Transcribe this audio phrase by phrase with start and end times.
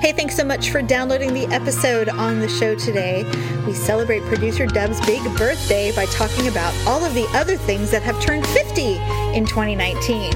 [0.00, 3.24] Hey, thanks so much for downloading the episode on the show today.
[3.66, 8.02] We celebrate producer Dub's big birthday by talking about all of the other things that
[8.02, 8.96] have turned 50
[9.34, 10.30] in 2019.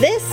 [0.00, 0.24] This,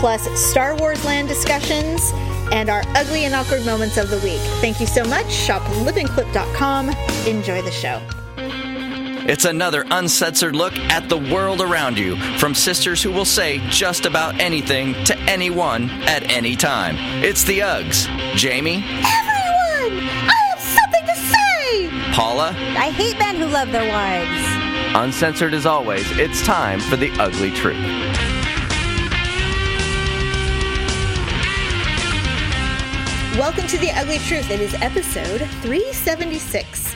[0.00, 2.12] plus Star Wars Land discussions,
[2.52, 4.40] and our ugly and awkward moments of the week.
[4.60, 5.30] Thank you so much.
[5.30, 6.90] Shop livingclip.com.
[7.26, 8.00] Enjoy the show.
[9.28, 14.06] It's another uncensored look at the world around you from sisters who will say just
[14.06, 16.96] about anything to anyone at any time.
[17.22, 18.06] It's the Uggs.
[18.36, 20.08] Jamie, Everyone!
[20.08, 22.12] I have something to say!
[22.14, 24.96] Paula, I hate men who love their wives.
[24.96, 27.76] uncensored as always, it's time for the ugly truth.
[33.38, 34.50] Welcome to The Ugly Truth.
[34.50, 36.87] It is episode 376.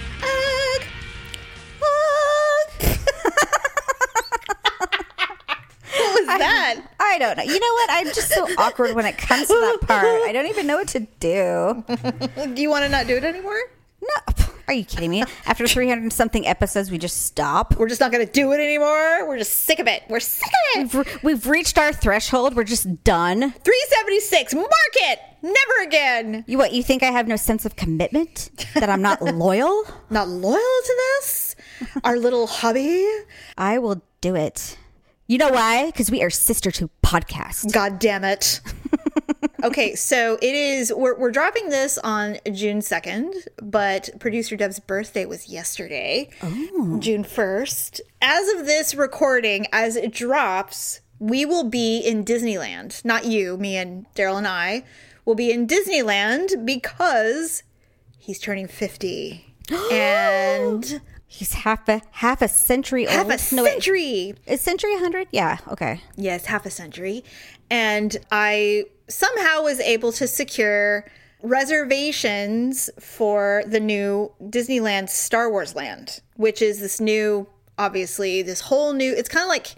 [7.12, 7.42] I don't know.
[7.44, 7.90] You know what?
[7.90, 10.04] I'm just so awkward when it comes to that part.
[10.04, 11.84] I don't even know what to do.
[12.54, 13.60] Do you want to not do it anymore?
[14.00, 14.34] No.
[14.68, 15.22] Are you kidding me?
[15.44, 17.76] After 300 something episodes, we just stop?
[17.76, 19.28] We're just not going to do it anymore.
[19.28, 20.04] We're just sick of it.
[20.08, 20.94] We're sick of it.
[20.94, 22.56] We've- We've reached our threshold.
[22.56, 23.40] We're just done.
[23.52, 24.54] 376.
[24.54, 25.18] Mark it.
[25.42, 26.44] Never again.
[26.46, 26.72] You what?
[26.72, 28.50] You think I have no sense of commitment?
[28.74, 29.84] That I'm not loyal?
[30.10, 31.56] Not loyal to this?
[32.04, 33.06] Our little hobby?
[33.58, 34.78] I will do it.
[35.32, 35.86] You know why?
[35.86, 37.72] Because we are sister to podcast.
[37.72, 38.60] God damn it.
[39.64, 45.24] okay, so it is, we're, we're dropping this on June 2nd, but producer Dub's birthday
[45.24, 46.98] was yesterday, oh.
[47.00, 48.02] June 1st.
[48.20, 53.02] As of this recording, as it drops, we will be in Disneyland.
[53.02, 54.84] Not you, me and Daryl and I
[55.24, 57.62] will be in Disneyland because
[58.18, 59.46] he's turning 50.
[59.90, 61.00] and
[61.34, 63.30] He's half a half a century half old.
[63.32, 63.72] Half a No, wait.
[63.72, 64.34] century.
[64.46, 65.28] Is century 100?
[65.32, 65.56] Yeah.
[65.68, 66.02] Okay.
[66.14, 67.24] Yes, half a century.
[67.70, 71.06] And I somehow was able to secure
[71.42, 77.46] reservations for the new Disneyland Star Wars Land, which is this new,
[77.78, 79.74] obviously, this whole new, it's kind of like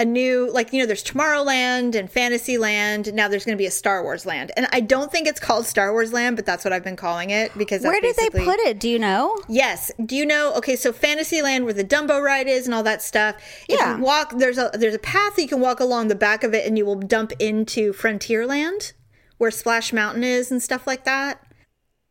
[0.00, 3.12] a new, like, you know, there's Tomorrowland and Fantasyland.
[3.14, 4.50] Now there's going to be a Star Wars Land.
[4.56, 7.28] And I don't think it's called Star Wars Land, but that's what I've been calling
[7.30, 8.80] it because Where did they put it?
[8.80, 9.36] Do you know?
[9.48, 9.92] Yes.
[10.04, 10.54] Do you know?
[10.54, 13.36] Okay, so Fantasyland, where the Dumbo ride is, and all that stuff.
[13.68, 13.96] If Yeah.
[13.98, 16.54] you walk, there's a there's a path that you can walk along the back of
[16.54, 18.94] it, and you will dump into Frontierland,
[19.38, 21.46] where Splash Mountain is, and stuff like that.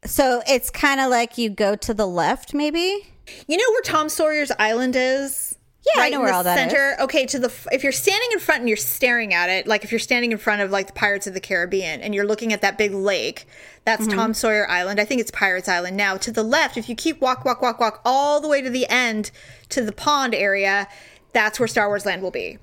[0.05, 3.07] So it's kind of like you go to the left, maybe.
[3.47, 5.57] You know where Tom Sawyer's Island is?
[5.85, 6.95] Yeah, I know where all that center.
[7.01, 9.91] Okay, to the if you're standing in front and you're staring at it, like if
[9.91, 12.61] you're standing in front of like the Pirates of the Caribbean and you're looking at
[12.61, 13.47] that big lake,
[13.85, 14.17] that's Mm-hmm.
[14.17, 14.99] Tom Sawyer Island.
[14.99, 16.17] I think it's Pirates Island now.
[16.17, 18.87] To the left, if you keep walk, walk, walk, walk all the way to the
[18.89, 19.31] end
[19.69, 20.87] to the pond area,
[21.33, 22.59] that's where Star Wars Land will be.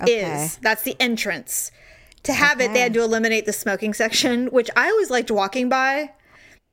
[0.00, 0.44] Okay.
[0.44, 1.70] Is that's the entrance.
[2.24, 5.68] To have it, they had to eliminate the smoking section, which I always liked walking
[5.68, 6.12] by.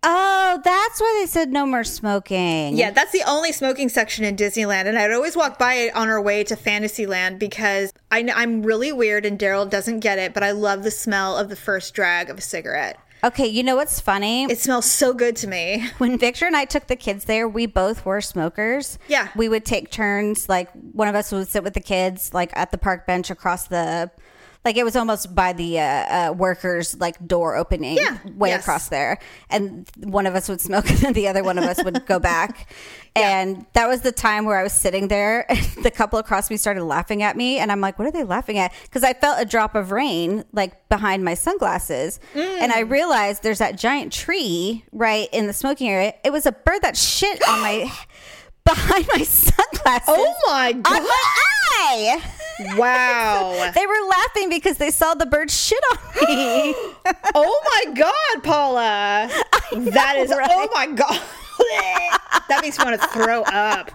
[0.04, 2.76] Oh, that's why they said no more smoking.
[2.76, 6.10] Yeah, that's the only smoking section in Disneyland, and I'd always walk by it on
[6.10, 10.42] our way to Fantasyland because I, I'm really weird, and Daryl doesn't get it, but
[10.42, 13.00] I love the smell of the first drag of a cigarette.
[13.24, 14.46] Okay, you know what's funny?
[14.46, 15.88] It smells so good to me.
[16.00, 18.98] when Victor and I took the kids there, we both were smokers.
[19.08, 19.28] Yeah.
[19.36, 20.50] We would take turns.
[20.50, 23.68] Like one of us would sit with the kids, like at the park bench across
[23.68, 24.10] the,
[24.64, 28.62] like it was almost by the uh, uh, workers' like door opening Yeah, way yes.
[28.62, 29.18] across there.
[29.50, 32.70] And one of us would smoke, and the other one of us would go back.
[33.14, 35.46] And that was the time where I was sitting there.
[35.52, 38.24] And the couple across me started laughing at me, and I'm like, "What are they
[38.24, 42.80] laughing at?" Because I felt a drop of rain like behind my sunglasses, and I
[42.80, 46.14] realized there's that giant tree right in the smoking area.
[46.24, 47.92] It was a bird that shit on my
[48.66, 50.06] behind my sunglasses.
[50.08, 51.02] Oh my On god!
[51.04, 51.24] my
[51.80, 52.22] eye!
[52.78, 53.72] Wow!
[53.76, 56.76] They were laughing because they saw the bird shit on me.
[57.36, 59.30] oh my god, Paula!
[59.92, 60.50] that is right?
[60.52, 61.20] oh my god!
[62.50, 63.92] that makes me want to throw up.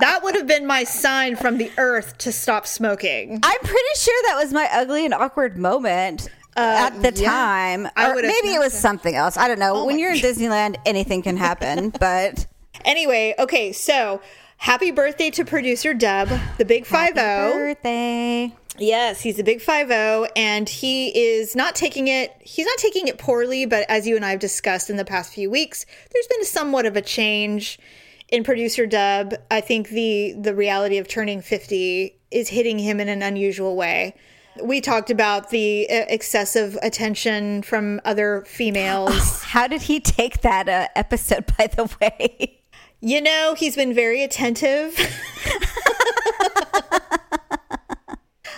[0.00, 3.40] That would have been my sign from the earth to stop smoking.
[3.42, 6.28] I'm pretty sure that was my ugly and awkward moment.
[6.56, 7.28] at the Uh, yeah.
[7.30, 8.78] time, I Or maybe it was so.
[8.78, 9.36] something else.
[9.36, 9.84] I don't know.
[9.84, 11.90] when you're in Disneyland, anything can happen.
[11.90, 12.46] But
[12.84, 14.20] Anyway, okay, so
[14.56, 16.28] happy birthday to producer Dub,
[16.58, 17.52] the big five zero.
[17.52, 18.54] birthday.
[18.78, 22.34] Yes, he's a big five zero, and he is not taking it.
[22.40, 25.32] He's not taking it poorly, but as you and I have discussed in the past
[25.34, 27.78] few weeks, there's been somewhat of a change
[28.28, 29.34] in producer Dub.
[29.50, 34.14] I think the the reality of turning fifty is hitting him in an unusual way.
[34.62, 39.42] We talked about the uh, excessive attention from other females.
[39.42, 41.44] How did he take that uh, episode?
[41.58, 42.59] By the way,
[43.00, 44.94] You know, he's been very attentive.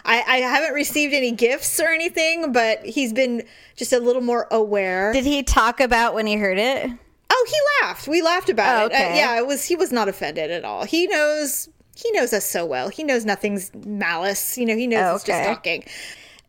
[0.04, 3.44] I, I haven't received any gifts or anything, but he's been
[3.76, 5.12] just a little more aware.
[5.12, 6.90] Did he talk about when he heard it?
[7.30, 8.08] Oh, he laughed.
[8.08, 8.92] We laughed about Oh, it.
[8.94, 9.64] Uh, yeah, it was.
[9.64, 10.84] He was not offended at all.
[10.84, 11.68] He knows.
[11.96, 12.88] He knows us so well.
[12.88, 14.58] He knows nothing's malice.
[14.58, 15.84] You know, he knows Oh, it's just talking.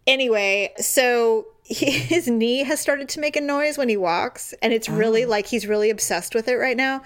[0.07, 4.74] Anyway, so he, his knee has started to make a noise when he walks, and
[4.74, 4.94] it's Oh.
[4.94, 7.01] really like he's really obsessed with it right now.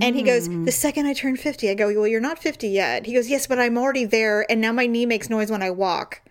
[0.00, 0.48] And he goes.
[0.48, 0.72] The mm.
[0.72, 3.06] second I turn 50, I go, Well, you're not 50 yet.
[3.06, 5.70] He goes, Yes, but I'm already there, and now my knee makes noise when I
[5.70, 6.22] walk.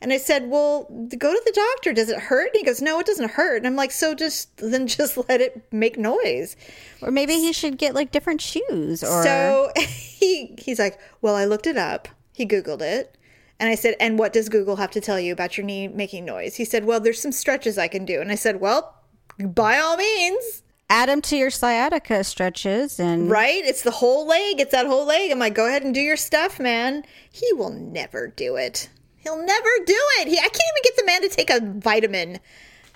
[0.00, 0.84] And I said, Well,
[1.16, 1.92] go to the doctor.
[1.94, 2.48] Does it hurt?
[2.52, 3.56] And he goes, No, it doesn't hurt.
[3.56, 6.56] And I'm like, So just then just let it make noise.
[7.00, 11.44] Or maybe he should get like different shoes or So he he's like, Well, I
[11.46, 12.08] looked it up.
[12.34, 13.16] He Googled it.
[13.60, 16.24] And I said, And what does Google have to tell you about your knee making
[16.24, 16.56] noise?
[16.56, 18.20] He said, Well, there's some stretches I can do.
[18.20, 18.94] And I said, Well,
[19.38, 20.62] by all means.
[20.90, 23.64] add them to your sciatica stretches and Right?
[23.64, 24.60] It's the whole leg.
[24.60, 25.30] It's that whole leg.
[25.30, 27.04] I'm like, go ahead and do your stuff, man.
[27.30, 28.88] He will never do it.
[29.16, 30.28] He'll never do it.
[30.28, 32.38] He, I can't even get the man to take a vitamin.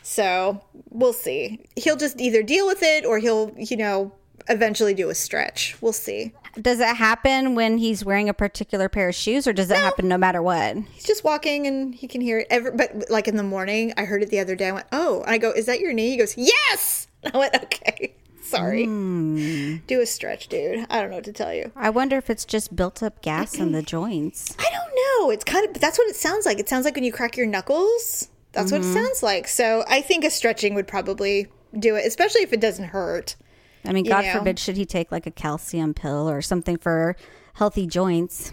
[0.03, 1.61] So we'll see.
[1.77, 4.13] He'll just either deal with it or he'll, you know,
[4.49, 5.77] eventually do a stretch.
[5.81, 6.33] We'll see.
[6.61, 10.09] Does it happen when he's wearing a particular pair of shoes or does it happen
[10.09, 10.77] no matter what?
[10.93, 12.47] He's just walking and he can hear it.
[12.51, 14.69] Ever, but like in the morning, I heard it the other day.
[14.69, 16.11] I went, oh, and I go, is that your knee?
[16.11, 17.09] He goes, yes.
[17.33, 18.15] I went, okay.
[18.43, 18.87] Sorry.
[18.87, 19.77] Hmm.
[19.87, 20.87] Do a stretch, dude.
[20.89, 21.71] I don't know what to tell you.
[21.77, 24.57] I wonder if it's just built up gas in the joints.
[24.59, 25.31] I don't know.
[25.31, 26.59] It's kind of, but that's what it sounds like.
[26.59, 28.29] It sounds like when you crack your knuckles.
[28.53, 28.95] That's what it mm-hmm.
[28.95, 29.47] sounds like.
[29.47, 33.37] So I think a stretching would probably do it, especially if it doesn't hurt.
[33.85, 34.33] I mean, You God know.
[34.39, 37.17] forbid should he take like a calcium pill or something for
[37.55, 38.53] healthy joints.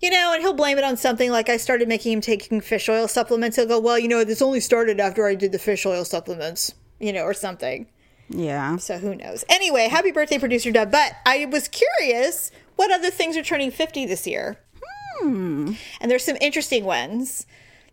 [0.00, 2.88] You know, and he'll blame it on something like I started making him taking fish
[2.88, 3.56] oil supplements.
[3.56, 6.72] He'll go, well, you know, this only started after I did the fish oil supplements,
[7.00, 7.88] you know, or something.
[8.28, 8.76] Yeah.
[8.76, 9.44] So who knows?
[9.48, 10.92] Anyway, happy birthday, producer Dub.
[10.92, 14.58] But I was curious what other things are turning 50 this year.
[15.18, 15.72] Hmm.
[16.00, 17.46] And there's some interesting ones.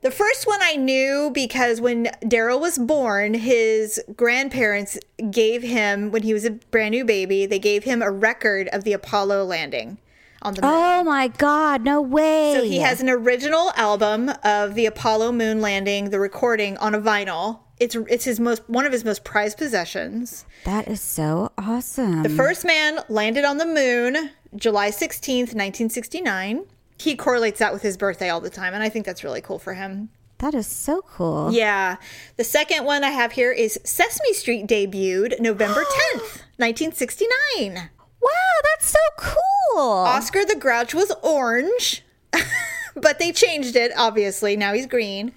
[0.06, 5.00] The first one I knew because when Daryl was born, his grandparents
[5.32, 8.84] gave him, when he was a brand new baby, they gave him a record of
[8.84, 9.98] the Apollo landing
[10.44, 10.72] on the moon.
[10.72, 12.54] Oh my God, no way.
[12.56, 17.02] So he has an original album of the Apollo moon landing, the recording on a
[17.02, 17.62] vinyl.
[17.80, 20.46] It's it's his most one of his most prized possessions.
[20.66, 22.22] That is so awesome.
[22.22, 26.66] The first man landed on the moon July 16th, 1969.
[26.98, 29.60] He correlates that with his birthday all the time, and I think that's really cool
[29.60, 30.10] for him.
[30.40, 31.52] that is so cool.
[31.52, 31.98] Yeah.
[32.38, 35.84] The second one I have here is Sesame Street debuted November
[36.14, 37.90] 10th, 1969.
[38.22, 38.30] Wow,
[38.74, 39.82] that's so cool.
[39.90, 42.04] Oscar the Grouch was orange,
[42.96, 44.56] but they changed it, obviously.
[44.56, 45.32] Now he's green.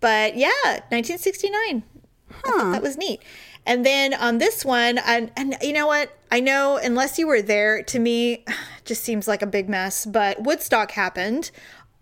[0.00, 0.50] But yeah,
[0.90, 1.82] 1969.
[2.30, 3.22] I thought that was neat.
[3.66, 6.10] And then on this one, and, and you know what?
[6.34, 8.44] I know, unless you were there, to me,
[8.84, 10.04] just seems like a big mess.
[10.04, 11.52] But Woodstock happened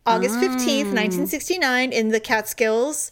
[0.07, 3.11] August 15th, 1969, in the Catskills.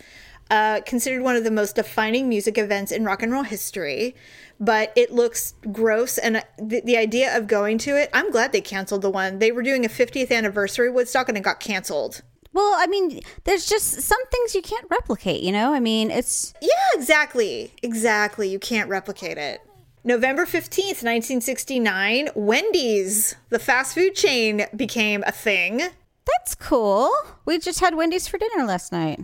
[0.51, 4.17] Uh, considered one of the most defining music events in rock and roll history.
[4.59, 6.17] But it looks gross.
[6.17, 9.41] And uh, the, the idea of going to it, I'm glad they canceled the one.
[9.41, 12.23] They were doing a 50th anniversary Woodstock and it got canceled.
[12.55, 15.75] Well, I mean, there's just some things you can't replicate, you know?
[15.75, 17.75] I mean, it's Yeah, exactly.
[17.83, 18.49] Exactly.
[18.49, 19.61] You can't replicate it.
[20.03, 25.83] November 15th, 1969, Wendy's, the fast food chain, became a thing.
[26.27, 27.11] that's cool.
[27.45, 29.21] We just had Wendy's for dinner last night.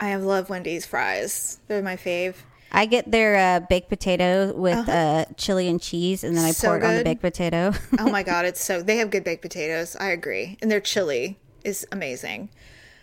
[0.00, 1.58] I love Wendy's fries.
[1.68, 2.36] They're my fave.
[2.72, 6.68] I get their uh, baked potato with uh, chili and cheese, and then I So
[6.68, 7.72] pour it on the baked potato.
[7.98, 9.94] Oh my god, it's so they have good baked potatoes.
[10.00, 10.56] I agree.
[10.60, 12.48] And their chili is amazing.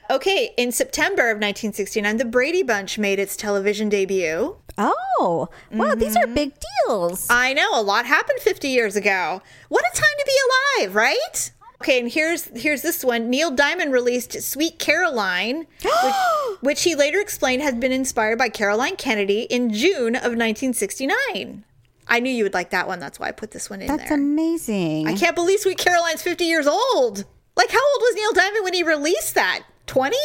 [0.10, 4.58] Okay, in September of 1969, the Brady Bunch made its television debut.
[4.78, 6.32] Oh, wow, these Mm-hmm.
[6.32, 6.54] are big
[6.88, 7.28] deals.
[7.30, 9.42] I know a lot happened 50 years ago.
[9.70, 11.52] What a time to be alive, right?
[11.82, 13.30] Okay, and here's here's this one.
[13.32, 16.14] Neil Diamond released "Sweet Caroline," which,
[16.62, 21.64] which he later explained had been inspired by Caroline Kennedy in June of 1969.
[22.08, 23.00] I knew you would like that one.
[23.00, 24.18] That's why I put this one in That's there.
[24.18, 25.08] amazing.
[25.08, 27.24] I can't believe Sweet Caroline's 50 years old.
[27.56, 29.64] Like, how old was Neil Diamond when he released that?
[29.88, 30.16] 20?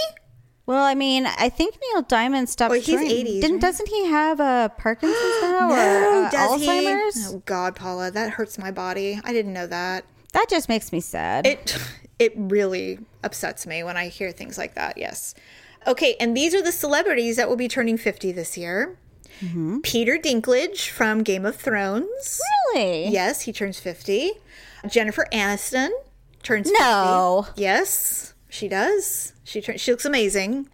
[0.66, 2.70] Well, I mean, I think Neil Diamond stopped.
[2.72, 3.00] Well, he's.
[3.00, 3.60] 80s, Didn't right?
[3.60, 7.32] doesn't he have uh, Parkinson's now or uh, Alzheimer's?
[7.34, 9.20] Oh, God, Paula, that hurts my body.
[9.24, 10.04] I didn't know that.
[10.32, 11.46] That just makes me sad.
[11.46, 11.78] It
[12.18, 14.98] it really upsets me when I hear things like that.
[14.98, 15.34] Yes.
[15.86, 18.98] Okay, and these are the celebrities that will be turning 50 this year.
[19.40, 19.80] Mm-hmm.
[19.80, 22.40] Peter Dinklage from Game of Thrones.
[22.74, 23.08] really?
[23.08, 24.32] Yes, he turns 50.
[24.88, 25.90] Jennifer Aniston
[26.42, 27.44] turns No.
[27.48, 27.60] 50.
[27.62, 29.32] Yes, she does.
[29.44, 30.68] She turns she looks amazing.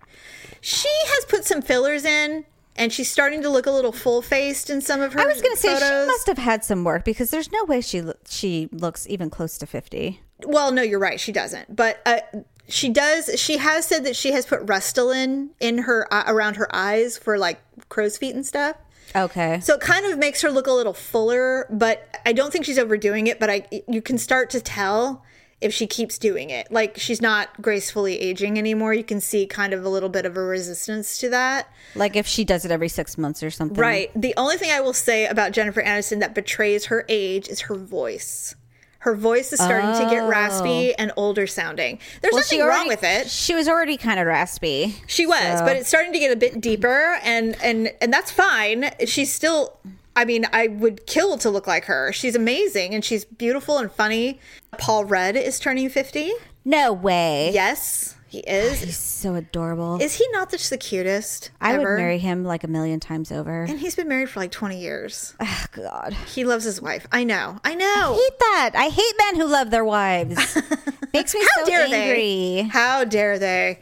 [0.60, 2.44] She has put some fillers in
[2.76, 5.54] and she's starting to look a little full-faced in some of her I was going
[5.54, 8.68] to say she must have had some work because there's no way she lo- she
[8.72, 10.20] looks even close to 50.
[10.44, 11.20] Well, no, you're right.
[11.20, 11.74] She doesn't.
[11.74, 12.20] But uh,
[12.68, 16.74] she does she has said that she has put Restylane in her uh, around her
[16.74, 18.76] eyes for like crow's feet and stuff.
[19.14, 19.60] Okay.
[19.60, 22.78] So it kind of makes her look a little fuller, but I don't think she's
[22.78, 25.24] overdoing it, but I you can start to tell
[25.62, 26.70] if she keeps doing it.
[26.70, 28.94] Like she's not gracefully aging anymore.
[28.94, 31.68] You can see kind of a little bit of a resistance to that.
[31.94, 33.78] Like if she does it every six months or something.
[33.78, 34.10] Right.
[34.14, 37.76] The only thing I will say about Jennifer Aniston that betrays her age is her
[37.76, 38.54] voice.
[39.02, 40.94] Her voice is starting to get raspy oh.
[40.96, 41.98] and older sounding.
[42.20, 43.28] There's nothing already, wrong with it.
[43.28, 44.94] She was already kind of raspy.
[45.08, 48.30] She was, So- but it's starting to get a bit deeper, and and and that's
[48.30, 48.90] fine.
[49.06, 49.76] She's still.
[50.14, 52.12] I mean, I would kill to look like her.
[52.12, 54.38] She's amazing and she's beautiful and funny.
[54.78, 56.32] Paul Rudd is turning 50.
[56.64, 57.50] No way.
[57.52, 58.80] Yes, he is.
[58.82, 60.00] He's so adorable.
[60.00, 61.50] Is he not just the cutest?
[61.60, 61.94] I ever?
[61.96, 63.64] would marry him like a million times over.
[63.64, 65.34] And he's been married for like 20 years.
[65.40, 66.14] Oh, God.
[66.32, 67.06] He loves his wife.
[67.10, 67.58] I know.
[67.64, 67.84] I know.
[67.86, 68.70] I hate that.
[68.74, 70.36] I hate men who love their wives.
[71.12, 71.92] Makes me How so dare angry.
[71.92, 72.62] they?
[72.70, 73.80] How dare they?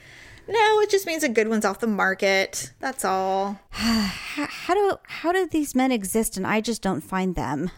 [0.50, 2.72] No, it just means a good one's off the market.
[2.80, 3.60] That's all.
[3.70, 7.70] How, how do how do these men exist and I just don't find them?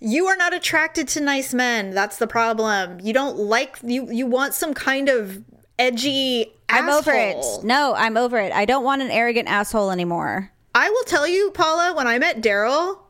[0.00, 1.90] You are not attracted to nice men.
[1.90, 3.00] That's the problem.
[3.00, 4.10] You don't like you.
[4.10, 5.42] You want some kind of
[5.78, 6.52] edgy.
[6.68, 7.44] I'm over it.
[7.62, 8.52] No, I'm over it.
[8.52, 10.52] I don't want an arrogant asshole anymore.
[10.74, 11.94] I will tell you, Paula.
[11.94, 13.00] When I met Daryl,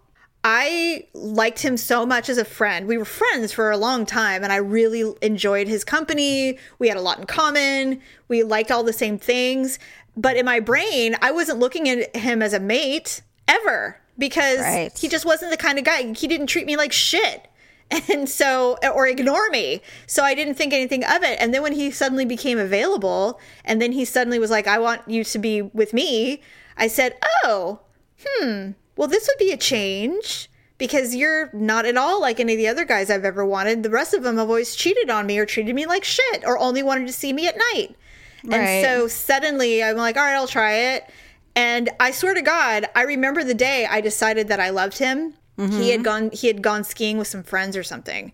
[0.50, 2.86] I liked him so much as a friend.
[2.88, 6.58] We were friends for a long time, and I really enjoyed his company.
[6.78, 8.00] We had a lot in common.
[8.28, 9.78] We liked all the same things.
[10.16, 14.96] But in my brain, I wasn't looking at him as a mate ever because Right.
[14.98, 16.14] he just wasn't the kind of guy.
[16.14, 17.46] He didn't treat me like shit.
[18.10, 19.82] And so, or ignore me.
[20.06, 21.38] So I didn't think anything of it.
[21.40, 25.02] And then when he suddenly became available, and then he suddenly was like, I want
[25.08, 26.40] you to be with me,
[26.76, 27.80] I said, Oh,
[28.26, 32.58] hmm, well, this would be a change because you're not at all like any of
[32.58, 33.84] the other guys I've ever wanted.
[33.84, 36.58] The rest of them have always cheated on me or treated me like shit or
[36.58, 37.96] only wanted to see me at night.
[38.44, 38.58] Right.
[38.58, 41.08] And so suddenly I'm like, all right, I'll try it.
[41.54, 45.34] And I swear to God, I remember the day I decided that I loved him.
[45.56, 46.02] He had mm-hmm.
[46.02, 48.32] gone he had gone skiing with some friends or something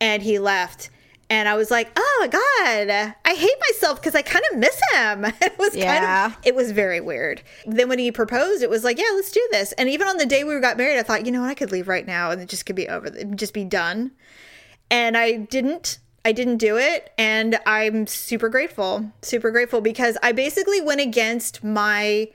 [0.00, 0.90] and he left.
[1.30, 4.78] And I was like, "Oh my god, I hate myself because I kind of miss
[4.92, 5.98] him." It was Yeah.
[5.98, 7.42] kind of it was very weird.
[7.66, 10.26] Then when he proposed, it was like, "Yeah, let's do this." And even on the
[10.26, 11.50] day we got married, I thought, "You know what?
[11.50, 13.10] I could leave right now and it just could be over.
[13.34, 14.12] Just be done."
[14.90, 15.98] And I didn't.
[16.26, 19.10] I didn't do it, and I'm super grateful.
[19.20, 22.28] Super grateful because I basically went against my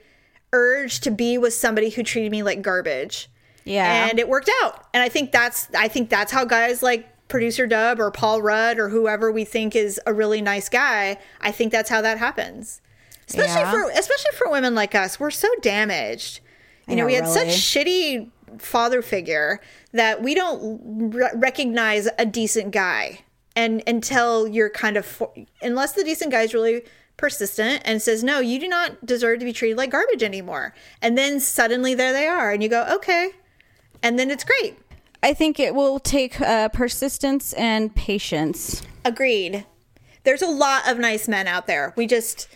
[0.52, 3.28] urge to be with somebody who treated me like garbage
[3.64, 4.08] Yeah.
[4.08, 7.66] and it worked out and i think that's i think that's how guys like producer
[7.66, 11.72] dub or paul rudd or whoever we think is a really nice guy i think
[11.72, 12.82] that's how that happens
[13.28, 13.70] especially Yeah.
[13.70, 16.40] for especially for women like us we're so damaged
[16.88, 17.50] you know, know, we had really.
[17.50, 19.60] such shitty father figure
[19.92, 20.80] that we don't
[21.14, 23.20] re- recognize a decent guy
[23.54, 25.32] and until you're kind of for-
[25.62, 26.82] unless the decent guy is really
[27.16, 31.16] persistent and says no you do not deserve to be treated like garbage anymore and
[31.16, 33.30] then suddenly there they are and you go okay
[34.02, 34.76] and then it's great.
[35.22, 38.82] I think it will take uh, persistence and patience.
[39.04, 39.66] Agreed.
[40.24, 41.94] There's a lot of nice men out there.
[41.96, 42.48] We just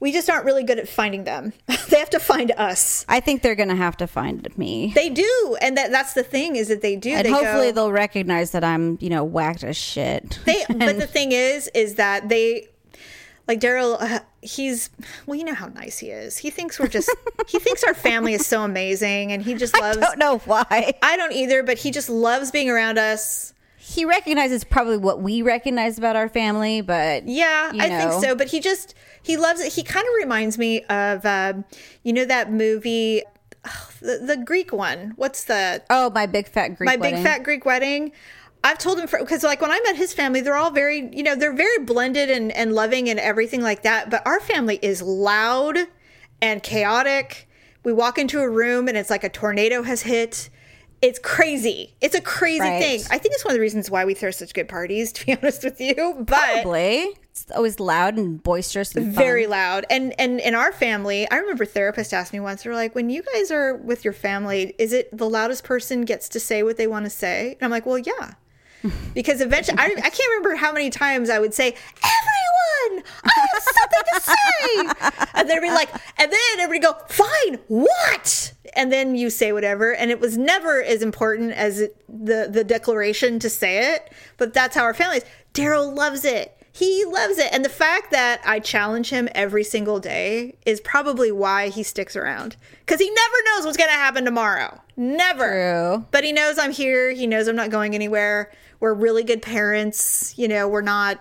[0.00, 1.52] we just aren't really good at finding them.
[1.88, 3.06] they have to find us.
[3.08, 4.92] I think they're gonna have to find me.
[4.94, 7.10] They do, and that that's the thing is that they do.
[7.10, 10.40] and they hopefully go, they'll recognize that I'm, you know, whacked as shit.
[10.44, 10.64] they.
[10.68, 12.68] But the thing is, is that they
[13.46, 13.96] like Daryl.
[14.00, 14.90] Uh, he's
[15.26, 16.38] well, you know how nice he is.
[16.38, 17.10] He thinks we're just.
[17.48, 19.98] he thinks our family is so amazing, and he just loves.
[19.98, 20.94] I don't know why.
[21.02, 23.52] I don't either, but he just loves being around us.
[23.76, 28.34] He recognizes probably what we recognize about our family, but Yeah, you I think so.
[28.34, 29.72] But he just he loves it.
[29.74, 31.66] He kind of reminds me of um,
[32.02, 33.22] you know that movie,
[33.62, 35.12] ugh, the, the Greek one.
[35.16, 37.16] What's the Oh, my big fat Greek my wedding.
[37.16, 38.12] big fat Greek wedding?
[38.64, 41.36] I've told him because like when I met his family, they're all very you know
[41.36, 44.10] they're very blended and and loving and everything like that.
[44.10, 45.76] But our family is loud
[46.42, 47.48] and chaotic.
[47.84, 50.48] We walk into a room and it's like a tornado has hit.
[51.02, 51.94] It's crazy.
[52.00, 52.80] It's a crazy Right.
[52.82, 53.00] thing.
[53.10, 55.34] I think it's one of the reasons why we throw such good parties, to be
[55.36, 56.14] honest with you.
[56.26, 57.18] But Probably.
[57.30, 59.14] It's always loud and boisterous and fun.
[59.24, 62.72] very loud and and in our family i remember a therapist asked me once they're
[62.76, 66.38] like when you guys are with your family is it the loudest person gets to
[66.38, 68.34] say what they want to say and i'm like well yeah
[69.14, 73.62] because eventually I, I can't remember how many times i would say everyone i have
[73.62, 75.24] something to say.
[75.34, 78.52] And then be like and then everybody go fine what?
[78.76, 79.94] And then you say whatever.
[79.94, 84.12] And it was never as important as it, the the declaration to say it.
[84.36, 85.24] But that's how our family is.
[85.52, 87.52] Daryl loves it he loves it.
[87.52, 92.16] And the fact that I challenge him every single day is probably why he sticks
[92.16, 92.56] around.
[92.80, 94.80] Because he never knows what's going to happen tomorrow.
[94.96, 95.94] Never.
[95.96, 96.06] True.
[96.10, 97.12] But he knows I'm here.
[97.12, 98.50] He knows I'm not going anywhere.
[98.80, 100.36] We're really good parents.
[100.36, 101.20] You know, we're not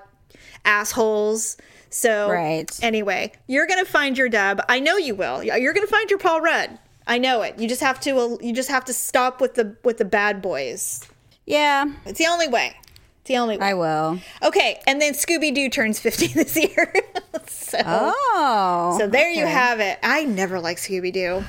[0.66, 1.58] assholes.
[1.92, 2.72] So Right.
[2.82, 4.62] anyway, you're gonna find your dub.
[4.68, 5.44] I know you will.
[5.44, 6.80] You're gonna find your Paul Rudd.
[7.06, 7.60] I know it.
[7.60, 8.40] You just have to.
[8.42, 11.08] You just have to stop with the with the bad boys.
[11.46, 12.76] Yeah, It's the only way.
[13.24, 13.68] It's the only way.
[13.68, 14.20] I will.
[14.44, 16.94] Okay, and then Scooby Doo turns 50 this year.
[17.48, 18.98] so, Oh.
[19.00, 19.98] so there you have it.
[20.04, 21.42] I never liked Scooby Doo.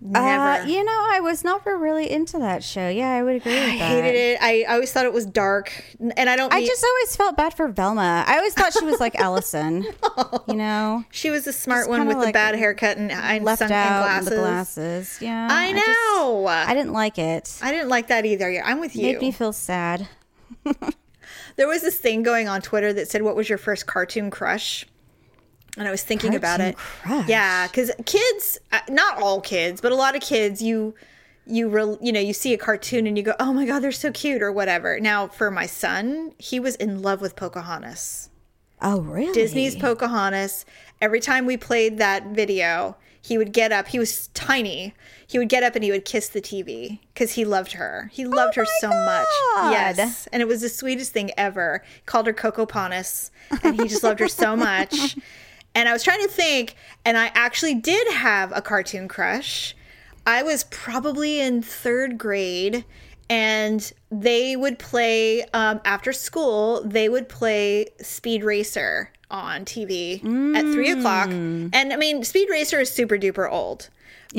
[0.00, 0.62] Never.
[0.62, 2.88] Uh, you know, I was never really into that show.
[2.88, 4.38] Yeah, I would agree with I hated it.
[4.42, 5.72] I always thought it was dark,
[6.16, 6.52] and I don't.
[6.52, 8.24] I mean- just always felt bad for Velma.
[8.26, 9.86] I always thought she was like Ellison.
[10.48, 13.44] You know, she was the smart just one with the like bad haircut and, and
[13.44, 15.18] left sun out and and the glasses.
[15.20, 16.46] Yeah, I know.
[16.48, 17.56] I didn't like it.
[17.62, 18.50] I didn't like that either.
[18.50, 19.02] Yeah, I'm with you.
[19.12, 20.08] Made me feel sad.
[21.56, 24.86] There was this thing going on Twitter that said, "What was your first cartoon crush?"
[25.76, 26.76] And I was thinking about it.
[26.76, 27.28] crush?
[27.28, 30.94] Yeah, because kids, uh, not all kids, but a lot of kids, you
[31.46, 33.92] you re, you know you see a cartoon and you go, "Oh my god, they're
[33.92, 35.00] so cute" or whatever.
[35.00, 38.30] Now, for my son, he was in love with Pocahontas.
[38.80, 39.32] Oh, really?
[39.32, 40.64] Disney's Pocahontas.
[41.00, 43.88] Every time we played that video, he would get up.
[43.88, 44.94] He was tiny.
[45.26, 48.10] He would get up and he would kiss the TV because he loved her.
[48.12, 49.28] He oh loved her my so much.
[49.72, 50.28] Yes.
[50.32, 51.82] And it was the sweetest thing ever.
[52.04, 53.30] Called her Coco Ponis.
[53.62, 55.16] And he just loved her so much.
[55.74, 59.74] And I was trying to think, and I actually did have a cartoon crush.
[60.26, 62.84] I was probably in third grade,
[63.30, 66.82] and they would play um, after school.
[66.84, 70.16] They would play Speed Racer on TV
[70.54, 71.28] at three o'clock.
[71.72, 73.88] And I mean, Speed Racer is super duper old,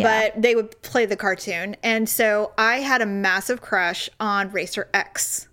[0.03, 1.75] but they would play the cartoon.
[1.83, 5.47] And so I had a massive crush on Racer X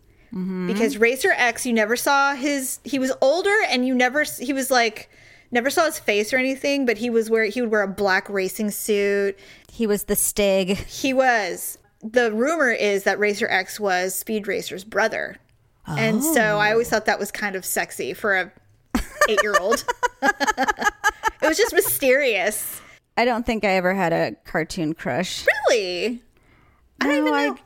[0.66, 2.78] because Racer X, you never saw his.
[2.84, 4.24] He was older, and you never.
[4.24, 5.10] He was like.
[5.52, 8.30] Never saw his face or anything, but he was where he would wear a black
[8.30, 9.36] racing suit.
[9.72, 10.76] He was the Stig.
[10.86, 11.76] He was.
[12.02, 15.36] The rumor is that Racer X was Speed Racer's brother.
[15.86, 16.90] And so I always oh.
[16.90, 18.52] thought that was kind of sexy for a
[19.28, 19.84] 8-year-old.
[20.22, 20.92] it
[21.42, 22.80] was just mysterious.
[23.16, 25.44] I don't think I ever had a cartoon crush.
[25.68, 26.22] Really?
[27.00, 27.58] I don't No, even I- know.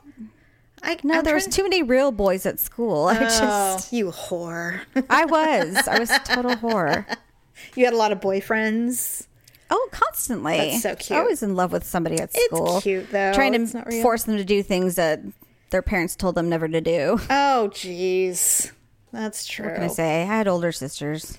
[0.83, 3.05] I, No, I'm there was trying- too many real boys at school.
[3.05, 4.81] I Oh, just, you whore.
[5.09, 7.05] I was, I was a total whore.
[7.75, 9.27] you had a lot of boyfriends.
[9.69, 10.57] Oh, constantly.
[10.57, 11.19] That's so cute.
[11.19, 12.75] Always in love with somebody at school.
[12.77, 13.33] It's cute, though.
[13.33, 15.21] Trying to force them to do things that
[15.71, 17.19] their parents told them never to do.
[17.29, 18.71] Oh, jeez.
[19.11, 19.65] That's true.
[19.65, 20.21] What can I say?
[20.21, 21.37] I had older sisters.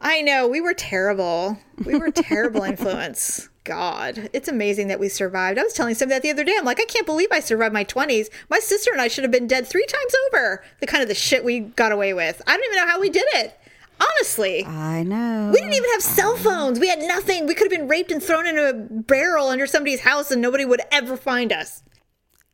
[0.00, 1.56] I know we were terrible.
[1.84, 3.48] We were terrible influence.
[3.64, 5.56] God, it's amazing that we survived.
[5.56, 6.56] I was telling somebody that the other day.
[6.58, 8.26] I'm like, I can't believe I survived my 20s.
[8.50, 10.64] My sister and I should have been dead three times over.
[10.80, 12.42] The kind of the shit we got away with.
[12.46, 13.56] I don't even know how we did it.
[14.02, 15.50] Honestly, I know.
[15.52, 16.78] we didn't even have cell phones.
[16.80, 17.46] We had nothing.
[17.46, 20.64] We could have been raped and thrown in a barrel under somebody's house, and nobody
[20.64, 21.82] would ever find us.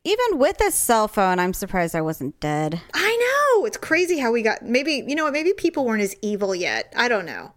[0.03, 2.81] Even with a cell phone, I'm surprised I wasn't dead.
[2.93, 3.65] I know.
[3.65, 4.63] It's crazy how we got.
[4.63, 5.33] Maybe you know what?
[5.33, 6.93] Maybe people weren't as evil yet.
[6.95, 7.53] I don't know.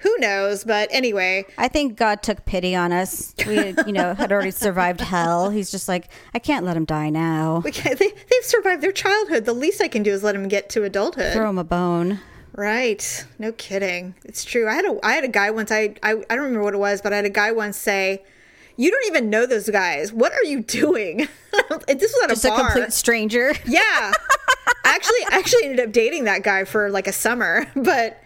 [0.00, 0.62] Who knows?
[0.62, 3.34] But anyway, I think God took pity on us.
[3.46, 5.48] We, you know, had already survived hell.
[5.48, 7.62] He's just like, I can't let him die now.
[7.64, 9.46] We can't, they, they've survived their childhood.
[9.46, 11.32] The least I can do is let him get to adulthood.
[11.32, 12.20] Throw him a bone.
[12.54, 13.26] Right.
[13.38, 14.14] No kidding.
[14.24, 14.68] It's true.
[14.68, 16.78] I had a I had a guy once I, I I don't remember what it
[16.78, 18.24] was, but I had a guy once say,
[18.76, 20.12] "You don't even know those guys.
[20.12, 21.18] What are you doing?"
[21.86, 23.52] this was at Just a a complete stranger.
[23.66, 24.12] yeah.
[24.84, 28.22] actually I actually ended up dating that guy for like a summer, but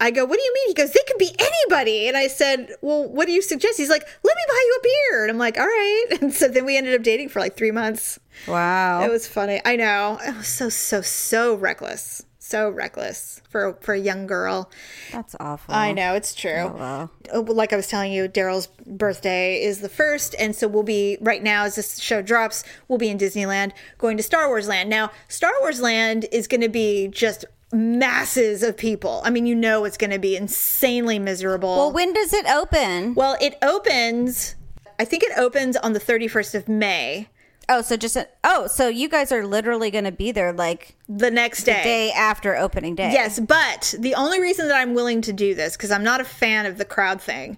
[0.00, 2.70] I go, "What do you mean?" He goes, "They could be anybody." And I said,
[2.82, 5.38] "Well, what do you suggest?" He's like, "Let me buy you a beer." And I'm
[5.38, 8.20] like, "All right." And so then we ended up dating for like 3 months.
[8.46, 9.02] Wow.
[9.02, 9.60] It was funny.
[9.64, 10.20] I know.
[10.24, 12.22] It was so so so reckless.
[12.52, 14.70] So reckless for for a young girl.
[15.10, 15.74] That's awful.
[15.74, 16.50] I know it's true.
[16.78, 17.08] Oh.
[17.32, 21.16] Oh, Like I was telling you, Daryl's birthday is the first, and so we'll be
[21.22, 22.62] right now as this show drops.
[22.88, 24.90] We'll be in Disneyland, going to Star Wars Land.
[24.90, 29.22] Now, Star Wars Land is going to be just masses of people.
[29.24, 31.74] I mean, you know, it's going to be insanely miserable.
[31.74, 33.14] Well, when does it open?
[33.14, 34.56] well, it opens.
[34.98, 37.28] I think it opens on the thirty first of May.
[37.68, 40.96] Oh, so just a, oh, so you guys are literally going to be there like
[41.08, 41.82] The next day.
[41.82, 43.12] day after opening day.
[43.12, 46.24] Yes, but the only reason that I'm willing to do this, because I'm not a
[46.24, 47.56] fan of the crowd thing,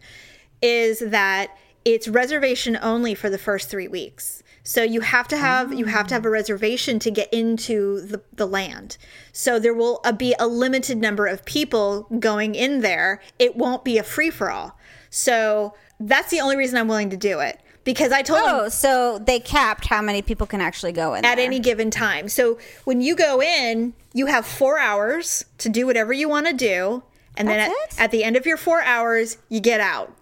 [0.62, 4.42] is that it's reservation only for the first three weeks.
[4.62, 8.22] So you have to have you have to have a reservation to get into the,
[8.32, 8.96] the land.
[9.32, 13.20] So there will uh, be a limited number of people going in there.
[13.38, 14.78] It won't be a free for all.
[15.10, 18.68] So that's the only reason I'm willing to do it because I told them Oh,
[18.68, 21.44] so they capped how many people can actually go in at there.
[21.44, 22.28] any given time.
[22.28, 26.52] So when you go in, you have four hours to do whatever you want to
[26.52, 27.02] do,
[27.36, 30.14] and then at, at the end of your four hours, you get out.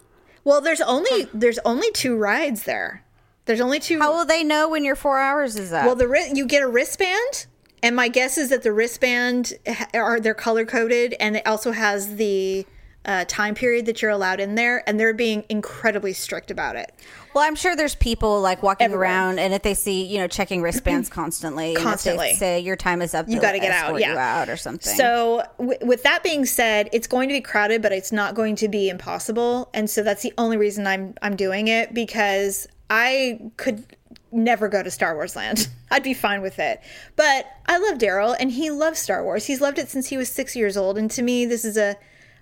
[0.43, 3.03] Well, there's only there's only two rides there.
[3.45, 3.99] There's only two.
[3.99, 5.85] How will they know when your four hours is up?
[5.85, 7.45] well, the you get a wristband,
[7.81, 9.53] and my guess is that the wristband
[9.93, 12.65] are they're color coded, and it also has the
[13.05, 16.93] uh, time period that you're allowed in there, and they're being incredibly strict about it.
[17.33, 20.61] Well, I'm sure there's people like walking around, and if they see, you know, checking
[20.61, 22.27] wristbands constantly, and Constantly.
[22.27, 24.15] they say your time is up, You they'll gotta get out, yeah.
[24.41, 24.93] out or something.
[24.95, 28.55] So, w- with that being said, it's going to be crowded, but it's not going
[28.57, 29.69] to be impossible.
[29.73, 33.83] And so that's the only reason I'm I'm doing it because I could
[34.31, 35.67] never go to Star Wars Land.
[35.91, 36.81] I'd be fine with it.
[37.15, 39.45] But I love Daryl, and he loves Star Wars.
[39.45, 41.95] He's loved it since he was six years old, and to me, this is a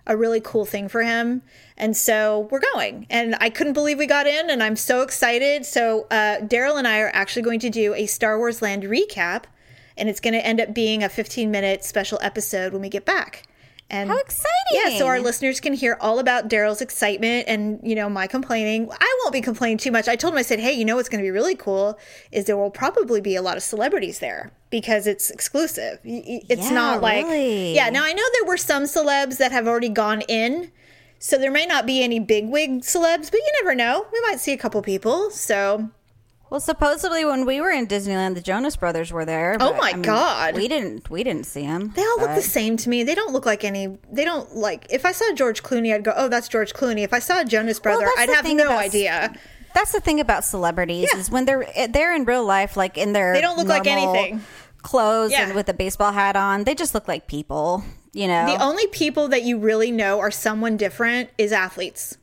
[0.06, 1.42] a really cool thing for him.
[1.78, 3.08] And so we're going.
[3.10, 5.66] And I couldn't believe we got in, and I'm so excited.
[5.66, 9.46] So uh, Daryl and I are actually going to do a Star Wars Land recap,
[9.98, 13.06] and it's going to end up being a 15 minute special episode when we get
[13.06, 13.48] back.
[13.90, 14.52] And How exciting!
[14.72, 18.90] Yeah, so our listeners can hear all about Daryl's excitement and you know my complaining.
[18.90, 20.08] I won't be complaining too much.
[20.08, 22.00] I told him I said, "Hey, you know what's going to be really cool
[22.32, 26.00] is there will probably be a lot of celebrities there because it's exclusive.
[26.04, 27.76] It's Yeah, not like really.
[27.76, 27.90] yeah.
[27.92, 30.72] Now I know there were some celebs that have already gone in,
[31.20, 34.08] so there may not be any big wig celebs, but you never know.
[34.12, 35.30] We might see a couple people.
[35.30, 35.90] So
[36.50, 39.56] well, supposedly when we were in Disneyland, the Jonas Brothers were there.
[39.62, 40.56] Oh my I mean, God.
[40.56, 41.94] we didn't we didn't see them.
[41.96, 43.04] They all look the same to me.
[43.04, 43.98] They don't look like any.
[44.12, 44.88] They don't like.
[44.90, 47.46] If I saw George Clooney, I'd go, "Oh, that's George Clooney." If I saw a
[47.46, 49.34] Jonas Brother, that's I'd have no idea.
[49.74, 51.20] That's the thing about celebrities Yeah.
[51.20, 53.88] is when they're eh, they're in real life, like in their They don't look like
[53.88, 54.42] anything.
[54.82, 55.44] Clothes Yeah.
[55.44, 57.84] and with a baseball hat on, they just look like people.
[58.14, 62.18] You know, The only people that you really know are someone different is athletes.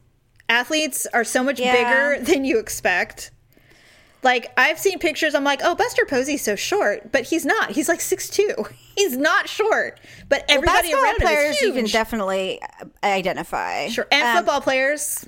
[0.49, 1.73] Athletes are so much Yeah.
[1.73, 3.31] bigger than you expect.
[4.23, 7.71] Like I've seen pictures, I'm like, oh, Buster Posey's so short, but he's not.
[7.71, 8.53] He's like six two.
[8.99, 11.93] He's not short, but everybody basketball around him players is you can huge.
[11.93, 13.87] definitely uh, identify.
[13.87, 15.25] Sure, and Um, football players.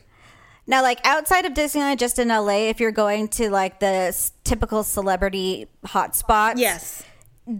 [0.71, 4.33] Now, like outside of Disneyland, just in LA, if you're going to like the s-
[4.45, 7.03] typical celebrity hotspots, Yes,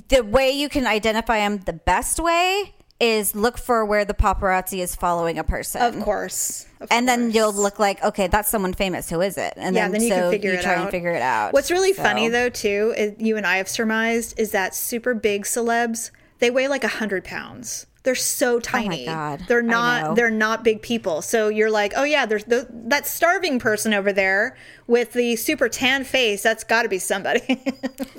[0.09, 4.79] the way you can identify them the best way is look for where the paparazzi
[4.79, 5.81] is following a person.
[5.83, 6.67] of course.
[6.81, 9.09] Of And then you'll look like, okay, that's someone famous.
[9.11, 9.55] Who is it?
[9.57, 10.83] And yeah, then, then you so can figure you it try out.
[10.83, 11.53] and figure it out.
[11.53, 15.15] What's really So- funny though, too, is you and I have surmised is that super
[15.15, 17.87] big celebs they weigh like a hundred pounds.
[18.03, 19.03] They're so oh tiny.
[19.03, 20.17] Oh God, They're not.
[20.17, 21.21] They're not big people.
[21.21, 25.69] So you're like, oh yeah, there's the, that starving person over there with the super
[25.69, 26.43] tan face.
[26.43, 27.63] That's got to be somebody.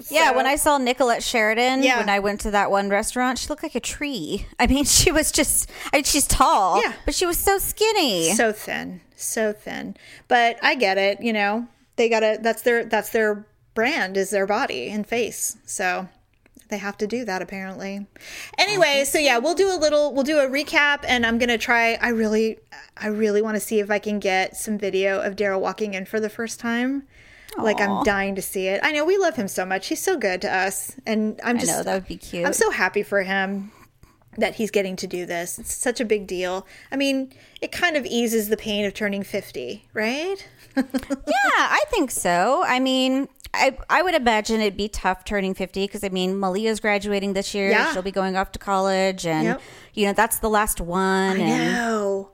[0.10, 2.00] Yeah, when I saw Nicolette Sheridan Yeah.
[2.00, 4.46] when I went to that one restaurant, she looked like a tree.
[4.60, 6.94] I mean, she was just, I mean, she's tall, Yeah.
[7.06, 8.34] but she was so skinny.
[8.34, 9.96] so thin, so thin.
[10.28, 11.22] But I get it.
[11.22, 12.40] You know, they gotta.
[12.42, 12.84] That's their.
[12.84, 15.56] That's their brand is their body and face.
[15.66, 16.10] So
[16.72, 18.08] they have to do that apparently.
[18.58, 20.14] Anyway, so yeah, we'll do a little.
[20.14, 21.96] We'll do a recap, and I'm gonna try.
[22.02, 22.58] I really,
[22.98, 26.06] I really want to see if I can get some video of Daryl walking in
[26.06, 27.04] for the first time.
[27.58, 28.80] Like I'm dying to see it.
[28.82, 29.88] I know we love him so much.
[29.88, 32.46] He's so good to us, and I'm I just know that would be cute.
[32.46, 33.72] I'm so happy for him
[34.38, 35.60] that he's getting to do this.
[35.60, 36.66] It's such a big deal.
[36.92, 40.48] I mean, it kind of eases the pain of turning 50, right?
[40.78, 40.84] yeah,
[41.58, 42.64] I think so.
[42.66, 46.80] I mean, I I would imagine it'd be tough turning 50 because I mean, Malia's
[46.80, 47.70] graduating this year.
[47.72, 47.92] Yeah.
[47.92, 49.62] She'll be going off to college and Yep.
[49.94, 52.30] you know, that's the last one and No.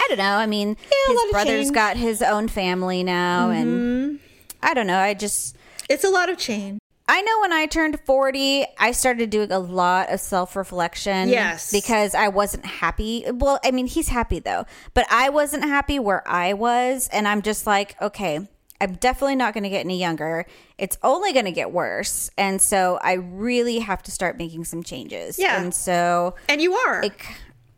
[0.00, 0.36] I don't know.
[0.36, 0.76] I mean,
[1.08, 1.66] a his brother's.
[1.66, 1.74] Mm-hmm.
[1.74, 4.20] got his own family now and
[4.62, 4.98] I don't know.
[4.98, 5.56] I just
[5.90, 6.77] It's a lot of change.
[7.10, 11.30] I know when I turned 40, I started doing a lot of self reflection.
[11.30, 11.72] Yes.
[11.72, 13.24] Because I wasn't happy.
[13.32, 17.08] Well, I mean, he's happy though, but I wasn't happy where I was.
[17.12, 18.46] And I'm just like, okay,
[18.80, 20.46] I'm definitely not going to get any younger.
[20.76, 22.30] It's only going to get worse.
[22.36, 25.38] And so I really have to start making some changes.
[25.38, 25.60] Yeah.
[25.60, 27.02] And so, And you are.
[27.02, 27.26] like,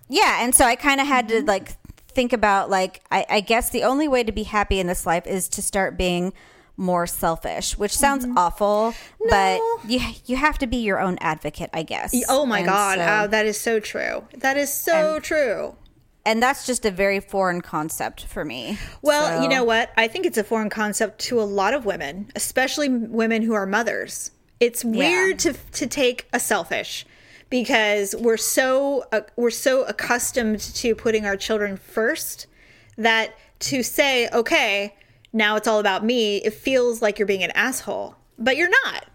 [0.09, 0.43] yeah.
[0.45, 1.41] And so I kind of had Mm-hmm.
[1.41, 1.71] to like
[2.09, 5.27] think about, like, I, I guess the only way to be happy in this life
[5.27, 6.33] is to start being
[6.81, 8.95] more selfish, which sounds awful,
[9.29, 9.89] but Mm-hmm.
[9.89, 9.95] No.
[9.95, 12.13] you you have to be your own advocate, I guess.
[12.29, 12.99] oh my And God.
[12.99, 14.25] so- oh, that is so true.
[14.39, 15.77] That is so true.
[16.27, 18.79] and that's just a very foreign concept for me.
[19.03, 19.91] Well, So- you know what?
[19.97, 23.67] I think it's a foreign concept to a lot of women, especially women who are
[23.67, 24.31] mothers.
[24.59, 27.07] It's weird to to take a selfish
[27.51, 32.47] because we're so uh, we're so accustomed to putting our children first
[32.97, 33.35] that
[33.71, 34.95] to say, "Okay,
[35.33, 38.17] now it's all about me," it feels like you're being an asshole.
[38.39, 39.07] But you're not.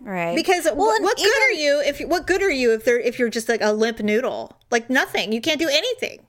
[0.00, 0.34] right?
[0.34, 2.98] Because Well, what, and what good are you if what good are you if they're
[3.00, 4.58] if you're just like a limp noodle?
[4.70, 5.32] Like nothing.
[5.32, 6.26] You can't do anything.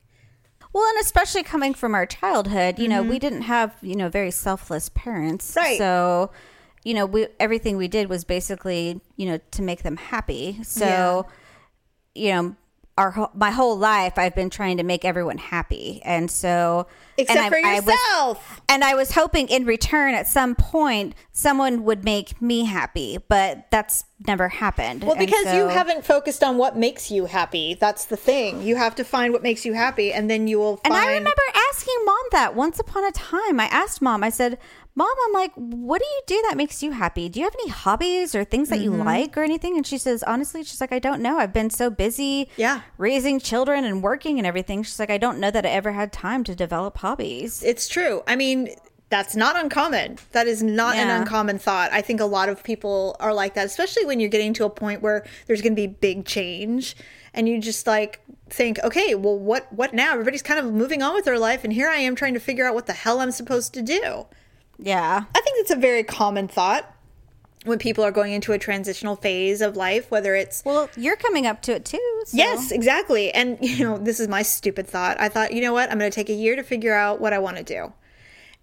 [0.73, 4.29] Well, and especially coming from our childhood, you know, we didn't have, you know, very
[4.31, 5.49] selfless parents.
[5.51, 5.59] Mm-hmm.
[5.59, 5.77] Right.
[5.77, 6.31] So,
[6.83, 10.59] you know, we everything we did was basically, you know, to make them happy.
[10.63, 11.25] So,
[12.13, 12.55] you know,
[12.97, 17.49] our my whole life I've been trying to make everyone happy, and so Except and
[17.49, 18.61] for I, I was- yourself.
[18.69, 23.67] and I was hoping in return at some point someone would make me happy, but
[23.71, 25.03] that's never happened.
[25.03, 27.75] Well, because you haven't focused on what makes you happy.
[27.79, 28.61] That's the thing.
[28.63, 30.87] You have to find what makes you happy, and then you will find.
[30.87, 33.59] And I remember asking mom that once upon a time.
[33.59, 34.57] I asked mom, I said,
[34.97, 37.29] Mom, I'm like, what do you do that makes you happy?
[37.29, 39.03] Do you have any hobbies or things that you Mm-hmm.
[39.05, 39.77] like or anything?
[39.77, 41.37] And she says, honestly, she's like, I don't know.
[41.37, 42.81] I've been so busy Yeah.
[42.97, 44.81] raising children and working and everything.
[44.81, 47.61] She's like, I don't know that I ever had time to develop hobbies.
[47.61, 48.23] it's true.
[48.25, 48.69] I mean,
[49.09, 50.17] that's not uncommon.
[50.31, 51.93] That is not an uncommon thought.
[51.93, 54.69] I think a lot of people are like that, especially when you're getting to a
[54.69, 56.95] point where there's going to be big change
[57.35, 60.11] and you just like think, okay, well what what now?
[60.13, 62.65] Everybody's kind of moving on with their life and here I am trying to figure
[62.65, 64.25] out what the hell I'm supposed to do.
[64.79, 65.23] Yeah.
[65.35, 66.93] I think it's a very common thought
[67.65, 71.45] when people are going into a transitional phase of life, whether it's Well, you're coming
[71.45, 72.21] up to it too.
[72.25, 73.31] so- Yes, exactly.
[73.31, 75.19] And, you know, this is my stupid thought.
[75.19, 75.91] I thought, you know what?
[75.91, 77.91] I'm going to take a year to figure out what I want to do.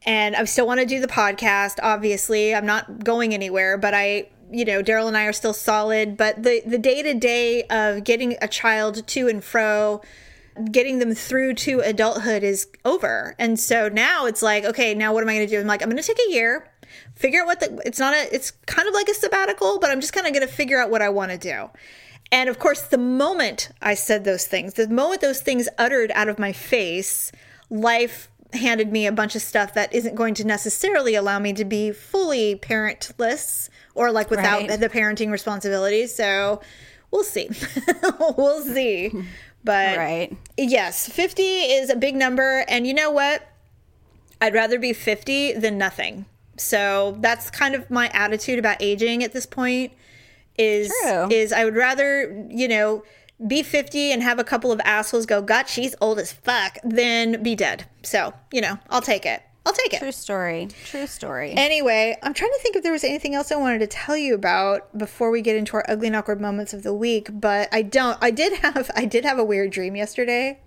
[0.06, 2.54] And I still want to do the podcast, obviously.
[2.54, 6.16] I'm not going anywhere, but I, you know, Daryl and I are still solid.
[6.16, 10.02] But the, the day to day of getting a child to and fro,
[10.70, 13.34] getting them through to adulthood is over.
[13.38, 15.60] And so now it's like, okay, now what am I going to do?
[15.60, 16.70] I'm like, I'm going to take a year,
[17.16, 20.00] figure out what the, it's not a, it's kind of like a sabbatical, but I'm
[20.00, 21.70] just kind of going to figure out what I want to do.
[22.32, 26.28] And of course, the moment I said those things, the moment those things uttered out
[26.28, 27.30] of my face,
[27.70, 31.64] life handed me a bunch of stuff that isn't going to necessarily allow me to
[31.64, 34.78] be fully parentless or like without Right.
[34.80, 36.14] the parenting responsibilities.
[36.14, 36.60] So
[37.10, 37.48] we'll see.
[38.36, 39.12] we'll see.
[39.64, 40.36] But Right.
[40.58, 42.64] yes, 50 is a big number.
[42.68, 43.42] And you know what?
[44.40, 46.26] I'd rather be 50 than nothing.
[46.56, 49.92] So that's kind of my attitude about aging at this point
[50.56, 51.28] is True.
[51.30, 53.02] is I would rather, you know,
[53.44, 57.42] be 50 and have a couple of assholes go, God, she's old as fuck, than
[57.42, 57.86] be dead.
[58.02, 59.42] So, you know, I'll take it.
[59.66, 59.98] I'll take it.
[59.98, 60.68] True story.
[60.84, 61.52] True story.
[61.56, 64.34] Anyway, I'm trying to think if there was anything else I wanted to tell you
[64.34, 67.82] about before we get into our ugly and awkward moments of the week, but I
[67.82, 68.18] don't.
[68.20, 70.60] I did have I did have a weird dream yesterday.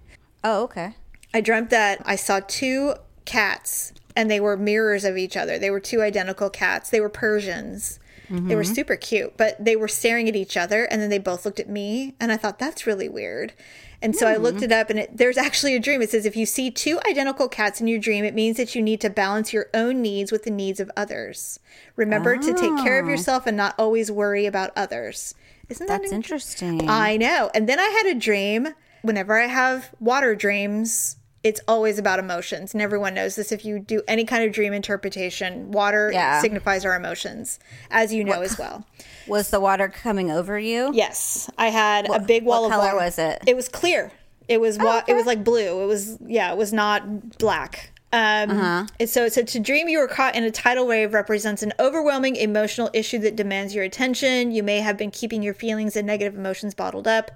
[0.43, 0.95] oh, okay.
[1.33, 5.59] I dreamt that I saw two cats and they were mirrors of each other.
[5.59, 6.89] They were two identical cats.
[6.89, 7.99] They were Persians.
[8.29, 8.73] They were mm-hmm.
[8.73, 11.69] super cute, but they were staring at each other and then they both looked at
[11.69, 13.53] me and I thought that's really weird.
[14.01, 14.43] And so I hmm.
[14.43, 16.01] looked it up and it, there's actually a dream.
[16.01, 18.81] It says if you see two identical cats in your dream, it means that you
[18.81, 21.59] need to balance your own needs with the needs of others.
[21.95, 23.09] Remember to take care of ah.
[23.09, 25.33] yourself and not always worry about others.
[25.69, 26.89] Isn't that That's in- interesting.
[26.89, 27.49] I know.
[27.53, 28.69] And then I had a dream.
[29.01, 32.73] Whenever I have water dreams, it's always about emotions.
[32.73, 33.51] And everyone knows this.
[33.51, 36.41] If you do any kind of dream interpretation, water Yeah.
[36.41, 38.85] signifies our emotions, as you know as well.
[39.27, 40.91] was the water coming over you?
[40.93, 43.05] Yes, I had a big wall what of color water.
[43.05, 43.41] was it?
[43.47, 44.11] It was clear.
[44.47, 45.11] It was wa- okay.
[45.11, 45.83] it was like blue.
[45.83, 46.51] It was yeah.
[46.51, 47.91] It was not black.
[48.13, 48.85] Um, Uh-huh.
[49.01, 51.73] and so it said to dream you were caught in a tidal wave represents an
[51.77, 54.51] overwhelming emotional issue that demands your attention.
[54.51, 57.31] You may have been keeping your feelings and negative emotions bottled up.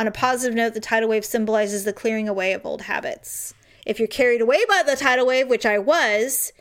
[0.00, 3.52] On a positive note, the tidal wave symbolizes the clearing away of old habits.
[3.84, 6.54] If you're carried away by the tidal wave, which I was,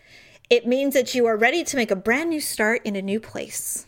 [0.49, 3.21] it means that you are ready to make a brand new start in a new
[3.21, 3.85] place.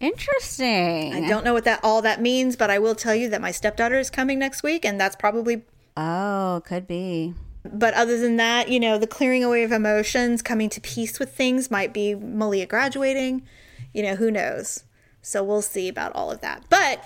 [0.00, 1.12] Interesting.
[1.12, 3.50] I don't know what that all that means, but I will tell you that my
[3.50, 5.64] stepdaughter is coming next week, and that's probably.
[5.98, 7.34] Oh, could be.
[7.62, 11.36] But other than that, you know, the clearing away of emotions, coming to peace with
[11.36, 13.42] things, might be Malia graduating.
[13.92, 14.84] You know, who knows?
[15.20, 16.64] So we'll see about all of that.
[16.70, 17.04] But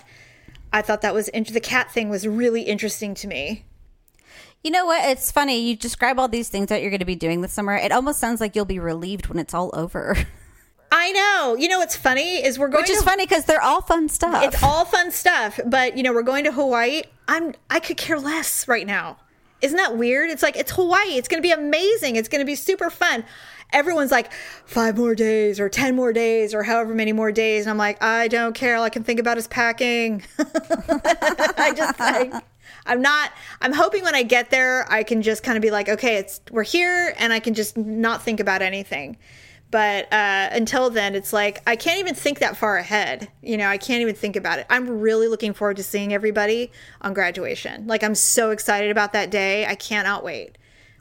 [0.72, 3.64] I thought that was int- the cat thing was really interesting to me.
[4.62, 5.08] You know what?
[5.08, 5.60] It's funny.
[5.60, 7.76] You describe all these things that you're going to be doing this summer.
[7.76, 10.16] It almost sounds like you'll be relieved when it's all over.
[10.92, 11.56] I know.
[11.56, 14.08] You know what's funny is we're going Which is to funny because they're all fun
[14.08, 14.42] stuff.
[14.42, 17.02] It's all fun stuff, but you know, we're going to Hawaii.
[17.28, 19.18] I'm I could care less right now.
[19.60, 20.30] Isn't that weird?
[20.30, 21.18] It's like it's Hawaii.
[21.18, 22.16] It's going to be amazing.
[22.16, 23.24] It's going to be super fun.
[23.72, 24.32] Everyone's like
[24.66, 28.02] 5 more days or 10 more days or however many more days and I'm like,
[28.02, 28.76] I don't care.
[28.76, 30.22] All I can think about is packing.
[30.38, 32.32] I just like
[32.86, 35.88] I'm not I'm hoping when I get there I can just kind of be like,
[35.88, 39.16] okay, it's we're here and I can just not think about anything.
[39.70, 43.28] But uh, until then, it's like I can't even think that far ahead.
[43.42, 44.66] You know, I can't even think about it.
[44.70, 47.86] I'm really looking forward to seeing everybody on graduation.
[47.86, 49.66] Like, I'm so excited about that day.
[49.66, 50.56] I cannot wait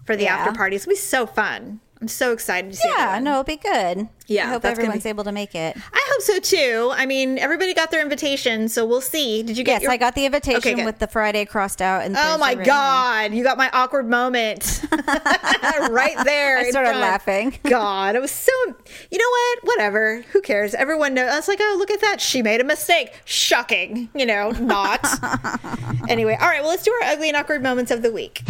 [0.05, 0.35] for the Yeah.
[0.35, 0.75] after party.
[0.75, 1.79] It's gonna be so fun.
[1.99, 3.23] I'm so excited to see Yeah, everyone.
[3.23, 4.07] no, it'll be good.
[4.27, 5.75] Yeah, I hope everyone's be- able to make it.
[5.75, 6.91] I hope so too.
[6.93, 9.41] I mean, everybody got their invitation, so we'll see.
[9.41, 12.03] Did you get Yes, your I got the invitation Okay, with the Friday crossed out
[12.03, 12.63] and Oh my in.
[12.63, 16.57] god, you got my awkward moment right there.
[16.59, 17.57] I started laughing.
[17.63, 18.51] God, it was so.
[19.09, 19.59] You know what?
[19.63, 20.21] Whatever.
[20.33, 20.75] Who cares?
[20.75, 21.31] Everyone knows.
[21.31, 22.21] I was like, oh, look at that.
[22.21, 23.13] She made a mistake.
[23.25, 24.09] Shocking.
[24.13, 25.03] You know, not.
[26.09, 26.61] anyway, all right.
[26.61, 28.43] Well, let's do our ugly and awkward moments of the week.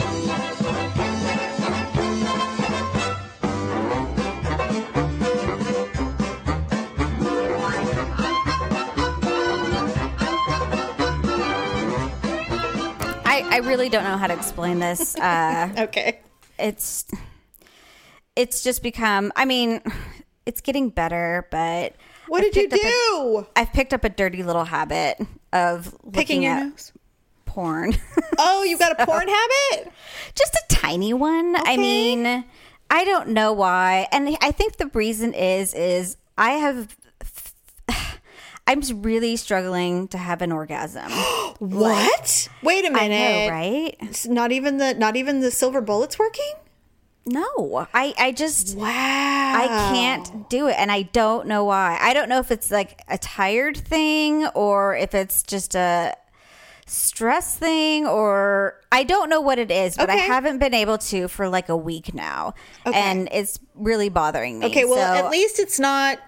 [13.43, 15.15] I, I really don't know how to explain this.
[15.19, 16.19] Uh, Okay.
[16.59, 17.05] it's
[18.35, 19.31] it's just become.
[19.35, 19.81] I mean,
[20.45, 21.95] it's getting better, but
[22.27, 23.47] What I've did you picked up a- do?
[23.55, 25.17] I've picked up a dirty little habit
[25.53, 26.93] of Picking looking your at nose.
[27.45, 27.95] porn.
[28.39, 29.91] Oh, you got a porn habit?
[30.35, 31.55] just a tiny one.
[31.57, 32.45] I mean,
[32.91, 36.95] I don't know why, and I think the reason is is I have.
[38.67, 41.11] I'm just really struggling to have an orgasm.
[41.59, 42.49] What?
[42.61, 43.47] Wait a minute.
[43.47, 43.95] know, right?
[44.01, 46.53] It's not even the not even the silver bullets working.
[47.25, 48.85] No, I I just Wow.
[48.85, 51.97] I can't do it, and I don't know why.
[51.99, 56.15] I don't know if it's like a tired thing or if it's just a
[56.85, 61.27] stress thing or I don't know what it is, but I haven't been able to
[61.27, 62.53] for like a week now,
[62.85, 62.97] Okay.
[62.97, 64.67] and it's really bothering me.
[64.67, 66.19] Okay, well, So- at least it's not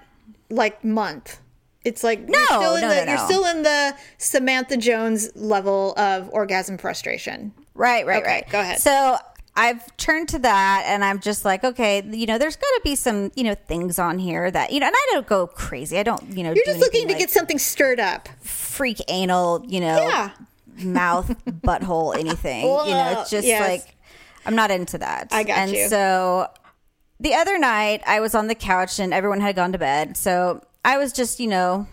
[0.50, 1.40] like month.
[1.86, 5.30] It's like No, you're still in no, the no, you're still in the Samantha Jones
[5.36, 7.54] level of orgasm frustration.
[7.74, 8.50] Right, right, Okay, right.
[8.50, 8.80] go ahead.
[8.80, 9.18] So
[9.56, 12.96] I've turned to that and I'm just like, okay, you know, there's got to be
[12.96, 15.98] some, you know, things on here that, you know, and I don't go crazy.
[15.98, 18.28] I don't, you know, You're just looking to like get something stirred up.
[18.42, 20.32] freak anal, you know, Yeah.
[20.78, 22.64] mouth, butthole, anything.
[22.64, 23.68] you know, it's just Yes.
[23.68, 23.96] like,
[24.46, 25.30] I'm not into that.
[25.32, 25.88] I got and you.
[25.90, 26.48] so
[27.20, 30.16] the other night I was on the couch and everyone had gone to bed.
[30.16, 31.88] So I was just, you know,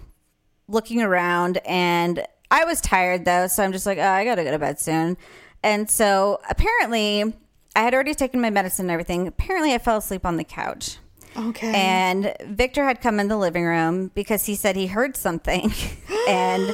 [0.69, 3.47] looking around and I was tired though.
[3.47, 5.17] So I'm just like, oh, I got to go to bed soon.
[5.63, 7.35] And so apparently
[7.75, 9.27] I had already taken my medicine and everything.
[9.27, 10.99] Apparently I fell asleep on the couch.
[11.37, 11.73] Okay.
[11.75, 15.73] And Victor had come in the living room because he said he heard something.
[16.29, 16.73] and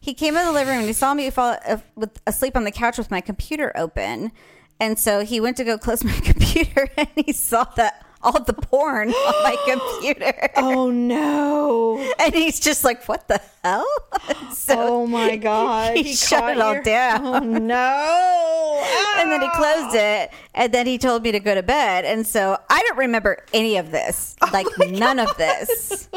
[0.00, 2.64] he came in the living room and he saw me fall uh, with, asleep on
[2.64, 4.32] the couch with my computer open.
[4.80, 8.52] And so he went to go close my computer and he saw that all the
[8.54, 9.56] porn on my
[10.00, 10.50] computer.
[10.56, 12.14] oh no.
[12.18, 13.86] And he's just like, what the hell?
[14.52, 15.96] so Oh my god.
[15.96, 17.24] he, shut it all your- down.
[17.26, 18.64] Oh no.
[19.18, 20.22] and then he closed ah.
[20.22, 23.44] it and then he told me to go to bed and so i don't remember
[23.52, 26.08] any of this Oh like none of this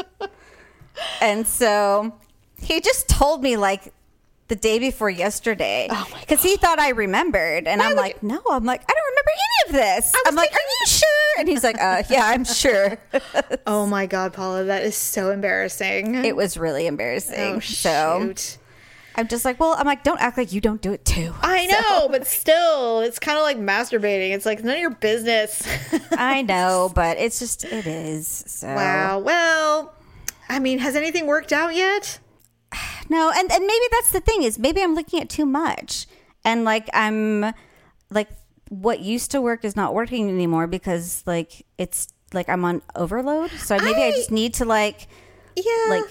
[1.20, 2.12] and so
[2.60, 3.92] he just told me like
[4.48, 8.22] the day before yesterday Oh my because he thought i remembered and i'm would like
[8.22, 11.62] no i'm like i don't remember any this i'm like are you sure and he's
[11.64, 12.98] like uh yeah i'm sure
[13.66, 16.14] Oh my god, Paula, that is so embarrassing.
[16.24, 18.58] it was really embarrassing oh so shoot.
[19.16, 21.66] i'm just like well i'm like don't act like you don't do it too I
[21.66, 24.30] know, but still, it's kind of like masturbating.
[24.30, 25.62] It's like none of your business.
[26.12, 29.18] i know but it's just it is so wow.
[29.18, 29.94] Well,
[30.48, 32.18] I mean, has anything worked out yet?
[33.10, 36.06] No, and and maybe that's the thing is maybe I'm looking at too much,
[36.44, 37.54] and like I'm
[38.10, 38.28] like
[38.68, 43.50] what used to work is not working anymore because like it's like I'm on overload.
[43.52, 45.06] So maybe I, I- just need to like
[45.56, 45.86] Yeah.
[45.88, 46.04] like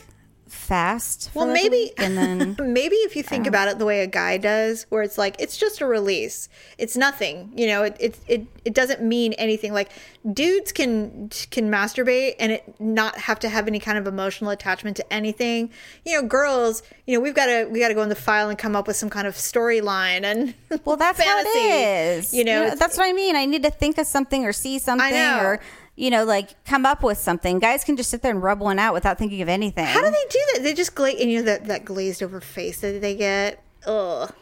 [0.49, 1.29] fast.
[1.33, 4.85] Well, maybe, and then maybe if you think about it the way a guy does,
[4.89, 7.51] where it's like it's just a release, it's nothing.
[7.55, 9.73] You know, it it it, it doesn't mean anything.
[9.73, 9.89] Like
[10.33, 14.97] dudes can can masturbate and it not have to have any kind of emotional attachment
[14.97, 15.69] to anything.
[16.05, 18.49] You know, girls, you know, we've got to we got to go in the file
[18.49, 20.53] and come up with some kind of storyline and
[20.85, 21.47] well, that's how it
[22.17, 22.33] is.
[22.33, 23.35] You know, it's- that's what I mean.
[23.35, 25.39] I need to think of something or see something know.
[25.41, 25.59] or
[25.97, 27.59] you know like come up with something.
[27.59, 29.85] Guys can just sit there and rub one out without thinking of anything.
[29.85, 30.63] How do they do that?
[30.63, 33.61] They just glaze, and you know that that glazed over face that they get.
[33.85, 34.33] Ugh.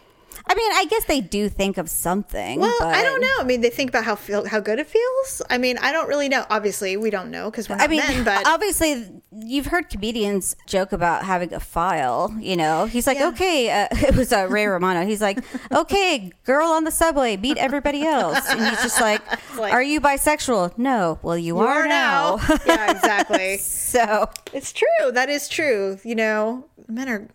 [0.48, 2.60] I mean, I guess they do think of something.
[2.60, 3.36] Well, I don't know.
[3.40, 5.42] I mean, they think about how feel how good it feels.
[5.50, 6.46] I mean, I don't really know.
[6.50, 8.24] Obviously, we don't know because we're not I mean, men.
[8.24, 12.36] But obviously, you've heard comedians joke about having a file.
[12.40, 13.28] You know, he's like, Yeah.
[13.30, 15.06] okay, uh, it was uh, Ray Romano.
[15.06, 15.40] He's like,
[15.72, 19.22] okay, girl on the subway, beat everybody else, and he's just like,
[19.58, 20.78] like- are you bisexual?
[20.78, 21.20] No.
[21.22, 22.38] Well, you, you are, now.
[22.66, 23.58] yeah, exactly.
[23.58, 25.12] so it's true.
[25.12, 26.00] That is true.
[26.04, 27.28] You know, men are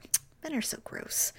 [0.43, 1.33] men are so gross.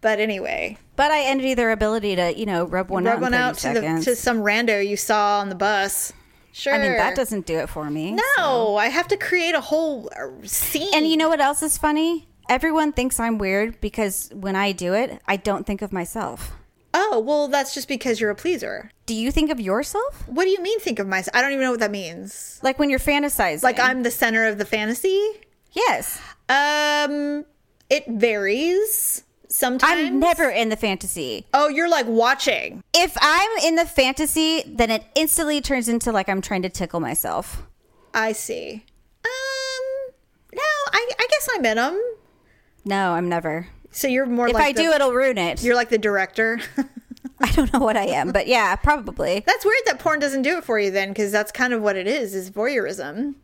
[0.00, 3.34] But anyway, but I envy their ability to, you know, rub one rub out one
[3.34, 6.12] out to the to some rando you saw on the bus.
[6.58, 6.74] Sure.
[6.74, 8.18] I mean, that doesn't do it for me.
[8.36, 10.90] No, I have to create a whole uh, scene.
[10.92, 12.26] And you know what else is funny?
[12.48, 16.52] Everyone thinks I'm weird because when I do it, I don't think of myself.
[16.94, 18.90] oh well, that's just because you're a pleaser.
[19.06, 21.36] do you think of yourself What do you mean think of myself?
[21.36, 22.58] I don't even know what that means.
[22.62, 23.62] like when you're fantasizing?
[23.62, 25.20] Like I'm the center of the fantasy?
[25.72, 26.20] yes.
[26.48, 27.44] Um
[27.90, 29.22] it varies.
[29.48, 31.46] Sometimes I'm never in the fantasy.
[31.54, 32.82] Oh, you're like watching.
[32.94, 37.00] If I'm in the fantasy, then it instantly turns into like I'm trying to tickle
[37.00, 37.62] myself.
[38.12, 38.84] I see.
[39.24, 40.12] Um
[40.54, 42.00] no, I, I guess I'm in them.
[42.84, 43.68] No, I'm never.
[43.90, 45.62] So you're more If like I the, do, it'll ruin it.
[45.62, 46.60] you're like the director.
[47.40, 49.42] I don't know what I am, but yeah, probably.
[49.46, 51.96] that's weird that porn doesn't do it for you then, because that's kind of what
[51.96, 53.34] it is, is voyeurism.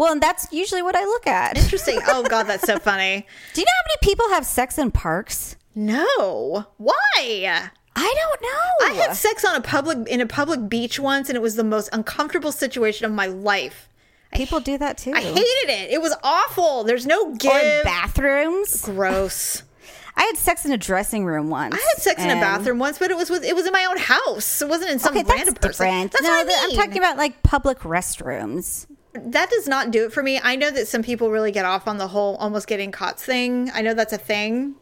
[0.00, 1.58] Well, and that's usually what I look at.
[1.58, 1.98] Interesting.
[2.06, 3.26] oh god, that's so funny.
[3.52, 5.56] Do you know how many people have sex in parks?
[5.74, 6.64] No.
[6.78, 7.60] Why?
[7.96, 8.86] I don't know.
[8.88, 11.64] I had sex on a public in a public beach once and it was the
[11.64, 13.90] most uncomfortable situation of my life.
[14.32, 15.12] People do that too.
[15.12, 15.90] I hated it.
[15.90, 16.82] It was awful.
[16.84, 17.52] There's no give.
[17.52, 18.82] or in bathrooms.
[18.86, 19.64] Gross.
[20.16, 21.74] I had sex in a dressing room once.
[21.74, 23.84] I had sex in a bathroom once, but it was with it was in my
[23.84, 24.62] own house.
[24.62, 25.70] It wasn't in some Okay, random person.
[25.86, 26.12] different.
[26.12, 26.76] That's no, I mean.
[26.76, 28.86] talking about like public restrooms.
[29.12, 30.40] That does not do it for me.
[30.42, 33.70] I know that some people really get off on the whole almost getting caught thing.
[33.74, 34.76] I know that's a thing.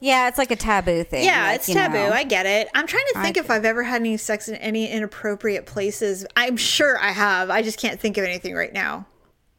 [0.00, 1.24] Yeah, it's like a taboo thing.
[1.24, 1.94] Yeah, like, it's taboo.
[1.94, 2.10] know.
[2.10, 2.68] I get it.
[2.74, 6.24] I'm trying to think I- if I've ever had any sex in any inappropriate places.
[6.36, 7.50] I'm sure I have.
[7.50, 9.06] I just can't think of anything right now.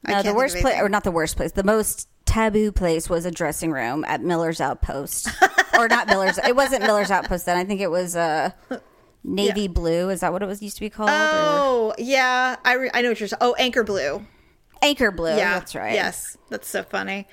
[0.08, 3.32] No, the worst place, or not the worst place, the most taboo place was a
[3.32, 5.28] dressing room at Miller's Outpost,
[5.78, 6.38] or not Miller's.
[6.38, 7.58] It wasn't Miller's Outpost then.
[7.58, 8.52] I think it was uh,
[9.24, 10.10] navy blue.
[10.10, 11.10] Is that what it was used to be called?
[11.10, 13.40] or Oh yeah, I re- I know what you're saying.
[13.42, 14.26] Oh, Anchor Blue.
[14.82, 15.36] anchor blue.
[15.36, 15.94] Yeah, that's right.
[15.94, 17.28] Yes, that's so funny.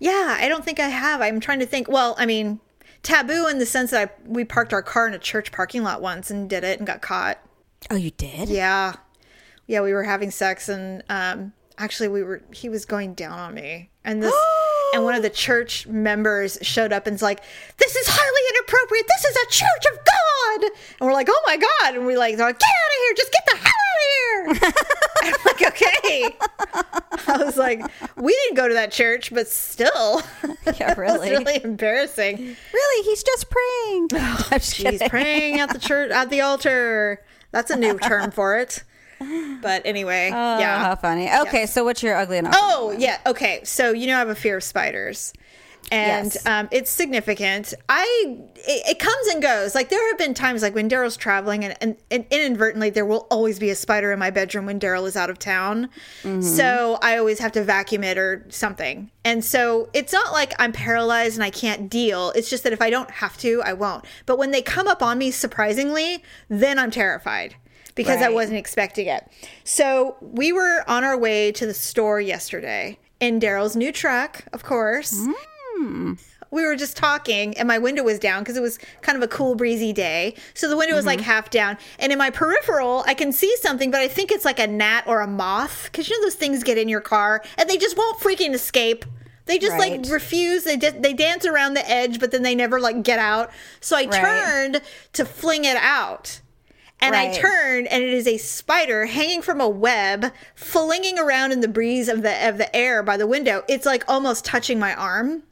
[0.00, 1.20] Yeah, I don't think I have.
[1.20, 1.88] I'm trying to think.
[1.88, 2.60] Well, I mean,
[3.02, 6.00] taboo in the sense that I, we parked our car in a church parking lot
[6.02, 7.38] once and did it and got caught.
[7.90, 8.48] Oh, you did?
[8.48, 8.94] Yeah,
[9.66, 12.42] yeah, we were having sex and um, actually we were.
[12.52, 14.34] He was going down on me, and this.
[14.94, 17.42] And one of the church members showed up and's like,
[17.76, 19.04] "This is highly inappropriate.
[19.06, 20.07] This is a church of God."
[21.00, 23.14] And we're like, "Oh my God!" And we like, they're like, "Get out of here!
[23.16, 24.72] Just get the hell out of here!"
[25.22, 26.36] I'm like, "Okay."
[27.32, 27.82] I was like,
[28.16, 30.22] "We didn't go to that church, but still,
[30.78, 31.30] Yeah, really.
[31.30, 32.36] really embarrassing."
[32.72, 33.04] Really?
[33.04, 34.08] He's just praying.
[34.50, 37.22] Just She's praying at the church at the altar.
[37.52, 38.82] That's a new term for it.
[39.20, 40.78] But anyway, Oh, yeah.
[40.84, 41.28] how funny.
[41.42, 42.54] Okay, so what's your ugly enough?
[42.56, 43.18] Oh, yeah.
[43.26, 43.60] Okay.
[43.64, 45.32] So, you know, I have a fear of spiders.
[45.90, 46.46] And Yes.
[46.46, 47.72] um, it's significant.
[47.88, 49.74] I it, it comes and goes.
[49.74, 53.26] Like there have been times, like when Daryl's traveling, and, and, and inadvertently there will
[53.30, 55.88] always be a spider in my bedroom when Daryl is out of town.
[56.40, 59.10] So I always have to vacuum it or something.
[59.24, 62.32] And so it's not like I'm paralyzed and I can't deal.
[62.36, 64.04] It's just that if I don't have to, I won't.
[64.26, 67.54] But when they come up on me, surprisingly, then I'm terrified
[67.94, 69.26] because I wasn't expecting it.
[69.64, 74.62] So we were on our way to the store yesterday in Daryl's new truck, of
[74.62, 75.26] course.
[76.50, 79.28] We were just talking, and my window was down because it was kind of a
[79.28, 80.34] cool, breezy day.
[80.54, 81.26] So the window was like mm-hmm.
[81.26, 81.76] half down.
[81.98, 85.06] And in my peripheral, I can see something, but I think it's like a gnat
[85.06, 87.98] or a moth because you know those things get in your car and they just
[87.98, 89.04] won't freaking escape.
[89.44, 90.00] They just Right.
[90.02, 90.64] like refuse.
[90.64, 93.50] They just they dance around the edge, but then they never like get out.
[93.80, 94.80] So I turned
[95.14, 96.40] to fling it out.
[97.00, 97.34] And I Right.
[97.34, 102.08] turned, and it is a spider hanging from a web, flinging around in the breeze
[102.08, 103.64] of the of the air by the window.
[103.68, 105.44] It's like almost touching my arm.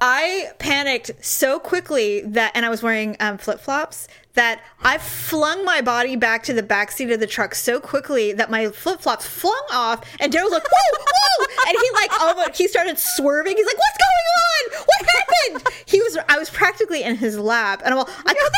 [0.00, 5.64] I panicked so quickly that, and I was wearing um, flip flops, that I flung
[5.64, 9.00] my body back to the back seat of the truck so quickly that my flip
[9.00, 13.56] flops flung off, and Daryl's like, "Whoa, whoa!" and he like almost he started swerving.
[13.56, 14.86] He's like, "What's going on?
[14.86, 18.52] What happened?" He was I was practically in his lap, and I'm all, I could.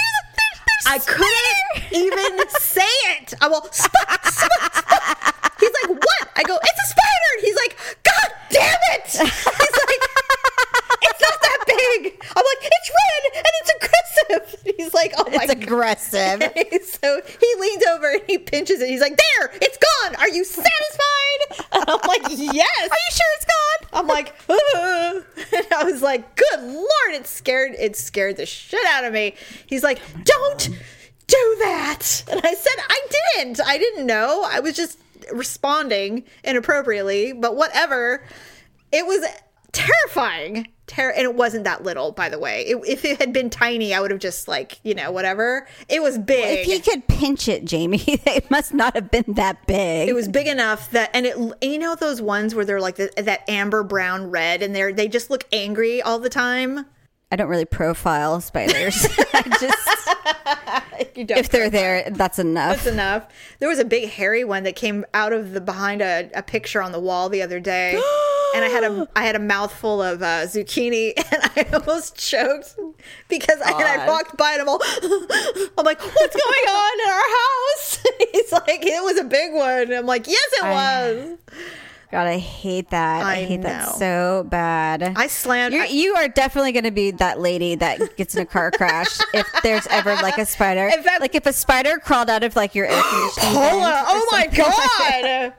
[0.87, 2.81] I couldn't even say
[3.13, 3.35] it.
[3.41, 6.29] I'm all, "Spot, spot, spot." He's like, what?
[6.37, 7.31] I go, it's a spider.
[7.37, 9.07] And he's like, God damn it.
[9.11, 10.03] He's like,
[11.81, 14.75] I'm like, it's red and it's aggressive.
[14.77, 15.51] He's like, oh my god.
[15.51, 15.63] It's God.
[15.63, 16.43] aggressive.
[17.03, 18.89] so he leans over and he pinches it.
[18.89, 20.17] He's like, there, it's gone.
[20.17, 20.65] Are you satisfied?
[21.73, 22.91] And I'm like, yes.
[22.91, 24.01] Are you sure it's gone?
[24.01, 25.21] I'm like, "Uh."
[25.57, 29.35] and I was like, good Lord, it scared, it scared the shit out of me.
[29.67, 30.69] He's like, don't
[31.27, 32.25] do that.
[32.31, 33.07] And I said, I
[33.37, 33.61] didn't.
[33.65, 34.47] I didn't know.
[34.51, 34.99] I was just
[35.33, 38.25] responding inappropriately, but whatever.
[38.93, 39.25] It was
[39.73, 40.69] terrifying.
[40.89, 42.63] Ter- and it wasn't that little, by the way.
[42.63, 45.69] It, if it had been tiny, I would have just like, you know, whatever.
[45.89, 46.61] It was big.
[46.61, 50.09] If he could pinch it, Jamie, it must not have been that big.
[50.09, 52.97] it was big enough that, and it, and you know, those ones where they're like
[52.97, 56.87] the, that amber, brown, red, and they're they just look angry all the time.
[57.31, 59.07] I don't really profile spiders.
[59.35, 62.77] I just You don't if they're there, that's enough.
[62.77, 63.29] That's enough.
[63.59, 66.81] There was a big hairy one that came out of the behind a, a picture
[66.81, 68.01] on the wall the other day,
[68.55, 72.75] and I had a I had a mouthful of uh, zucchini, and I almost choked.
[73.29, 74.81] because I, and I walked by and I'm all,
[75.79, 78.03] I'm like, what's going on in our house?
[78.33, 79.93] He's like, it was a big one.
[79.93, 81.39] I'm like, yes, it I- was.
[82.11, 83.27] God, I hate that.
[83.27, 85.03] I, I hate that so bad.
[85.15, 85.75] I slammed.
[85.75, 89.19] You're, you are definitely going to be that lady that gets in a car crash
[89.35, 90.87] if there's ever like a spider.
[90.87, 93.53] In fact- like if a spider crawled out of like your air conditioning.
[93.53, 95.53] Paula, oh my god.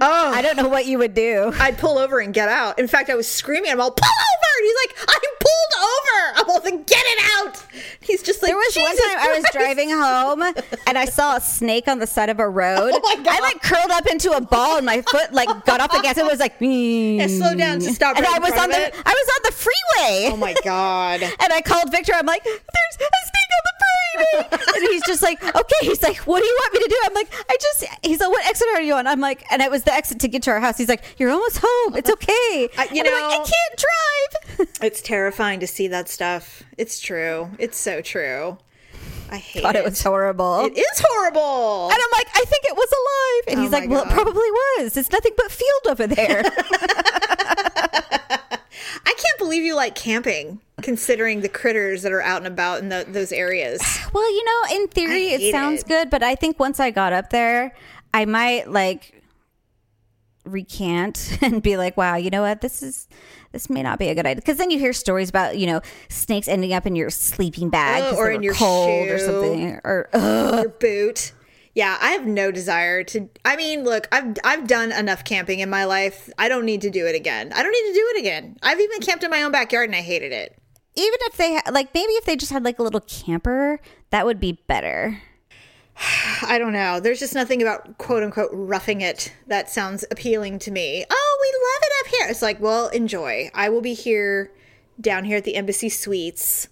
[0.00, 1.52] Oh, I don't know what you would do.
[1.58, 2.78] I'd pull over and get out.
[2.78, 3.70] In fact, I was screaming.
[3.70, 4.50] I'm all, pull over!
[4.58, 6.38] And he's like, I'm pulled over!
[6.40, 7.64] I'm all, then get it out!
[8.00, 10.42] He's just like, There was one "Jesus time I was driving home
[10.86, 12.92] and I saw a snake on the side of a road.
[13.00, 13.28] Oh my God.
[13.28, 16.16] I like curled up into a ball and my foot like got off the gas
[16.18, 18.94] It was like, Yeah, slow down to stop and right I was on the it.
[18.94, 20.30] I was on the freeway.
[20.32, 21.22] Oh my god.
[21.42, 22.12] And I called Victor.
[22.14, 24.74] I'm like, there's a snake on the freeway.
[24.76, 25.76] and he's just like, okay.
[25.82, 26.96] He's like, what do you want me to do?
[27.04, 29.06] I'm like, I just, he's like, what exit are you on?
[29.06, 30.78] I'm like, and it was the exit to get to our house.
[30.78, 31.96] He's like, you're almost home.
[31.96, 32.68] It's okay.
[32.78, 34.68] I- you And I'm like, I can't drive.
[34.82, 36.62] It's terrifying to see that stuff.
[36.76, 37.50] It's true.
[37.58, 38.58] It's so true.
[39.30, 39.80] I hate Thought it.
[39.80, 40.64] it was horrible.
[40.66, 41.84] It is horrible.
[41.90, 43.52] and I'm like, I think it was alive.
[43.52, 44.96] And Oh he's like, well, it probably was.
[44.96, 46.42] It's nothing but field over there.
[49.06, 52.88] I can't believe you like camping, considering the critters that are out and about in
[52.88, 53.80] the, those areas.
[54.12, 55.88] well, you know, in theory, it sounds it.
[55.88, 57.74] good, but I think once I got up there,
[58.12, 59.19] I might like
[60.50, 62.60] recant and be like, wow, you know what?
[62.60, 63.08] This is.
[63.52, 65.80] This may not be a good idea because then you hear stories about you know
[66.08, 69.80] snakes ending up in your sleeping bag oh, 'cause or in your cold or something
[69.82, 70.08] or.
[70.14, 71.32] Your boot.
[71.74, 73.28] Yeah, I have no desire to.
[73.44, 76.30] I mean, look, I've I've done enough camping in my life.
[76.38, 77.52] I don't need to do it again.
[77.52, 78.56] I don't need to do it again.
[78.62, 80.56] I've even camped in my own backyard and I hated it.
[80.96, 83.80] even if they ha- like maybe if they just had like a little camper
[84.10, 85.20] that would be better.
[86.42, 87.00] I don't know.
[87.00, 91.04] There's just nothing about quote unquote roughing it that sounds appealing to me.
[91.10, 92.30] Oh, we love it up here.
[92.30, 93.50] It's like, well, enjoy.
[93.54, 94.52] I will be here
[95.00, 96.68] down here at the Embassy Suites.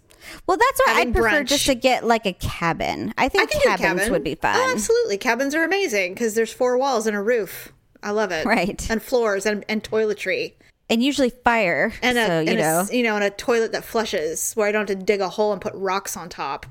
[0.47, 1.47] Well, that's why I'd prefer brunch.
[1.47, 3.14] just to get like a cabin.
[3.16, 4.12] I I think a cabins cabin.
[4.12, 4.57] would be oh, fun.
[4.57, 5.16] Oh, absolutely.
[5.16, 7.72] Cabins are amazing because there's four walls and a roof.
[8.03, 8.45] I love it.
[8.45, 8.89] Right.
[8.91, 10.55] And floors and, and toiletry.
[10.91, 11.93] and usually fire.
[12.03, 14.68] And a, so you and know, s- you know, and a toilet that flushes where
[14.68, 16.66] I don't have to dig a hole and put rocks on top.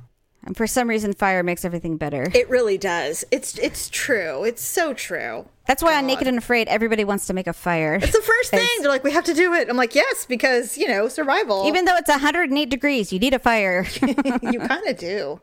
[0.48, 2.32] And for some reason, fire makes everything better.
[2.34, 3.24] It really does.
[3.32, 4.44] It's it's true.
[4.46, 5.46] It's so true.
[5.68, 7.96] That's why on Naked and Afraid, everybody wants to make a fire.
[8.02, 8.68] It's the first thing.
[8.80, 9.70] They're like, we have to do it.
[9.70, 11.68] I'm like, yes, because you know, survival.
[11.68, 13.86] Even though it's 108 degrees, you need a fire.
[14.02, 15.42] you kind of do.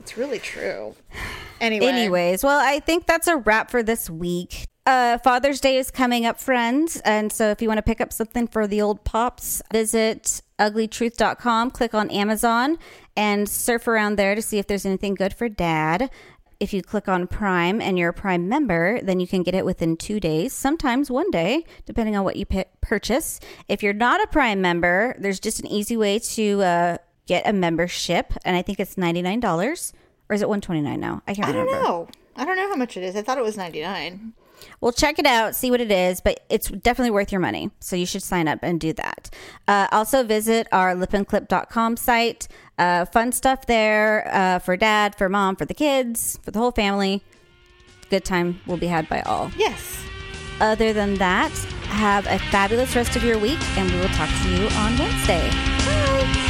[0.00, 0.96] It's really true.
[1.60, 4.66] Anyway, Anyways, well, I think that's a wrap for this week.
[4.86, 7.00] Uh, Father's Day is coming up, friends.
[7.04, 11.70] And so if you want to pick up something for the old pops, visit uglytruth.com,
[11.70, 12.78] click on Amazon,
[13.16, 16.10] and surf around there to see if there's anything good for dad.
[16.60, 19.64] If you click on Prime and you're a Prime member, then you can get it
[19.64, 23.40] within two days, sometimes one day, depending on what you pi purchase.
[23.66, 26.96] If you're not a Prime member, there's just an easy way to uh,
[27.26, 29.92] get a membership, and I think it's $99.
[30.28, 31.22] Or is it 129 now?
[31.26, 31.70] I can't remember.
[31.70, 32.08] I don't know.
[32.36, 33.16] I don't know how much it is.
[33.16, 34.34] I thought it was 99.
[34.80, 37.70] Well, check it out, see what it is, but it's definitely worth your money.
[37.80, 39.30] So you should sign up and do that.
[39.68, 42.48] Uh, also, visit our lipandclip.com site.
[42.78, 46.72] Uh, fun stuff there uh, for dad, for mom, for the kids, for the whole
[46.72, 47.22] family.
[48.08, 49.50] Good time will be had by all.
[49.56, 50.02] Yes.
[50.60, 51.52] Other than that,
[51.84, 55.48] have a fabulous rest of your week, and we will talk to you on Wednesday.
[55.50, 56.30] Bye.
[56.34, 56.49] Bye.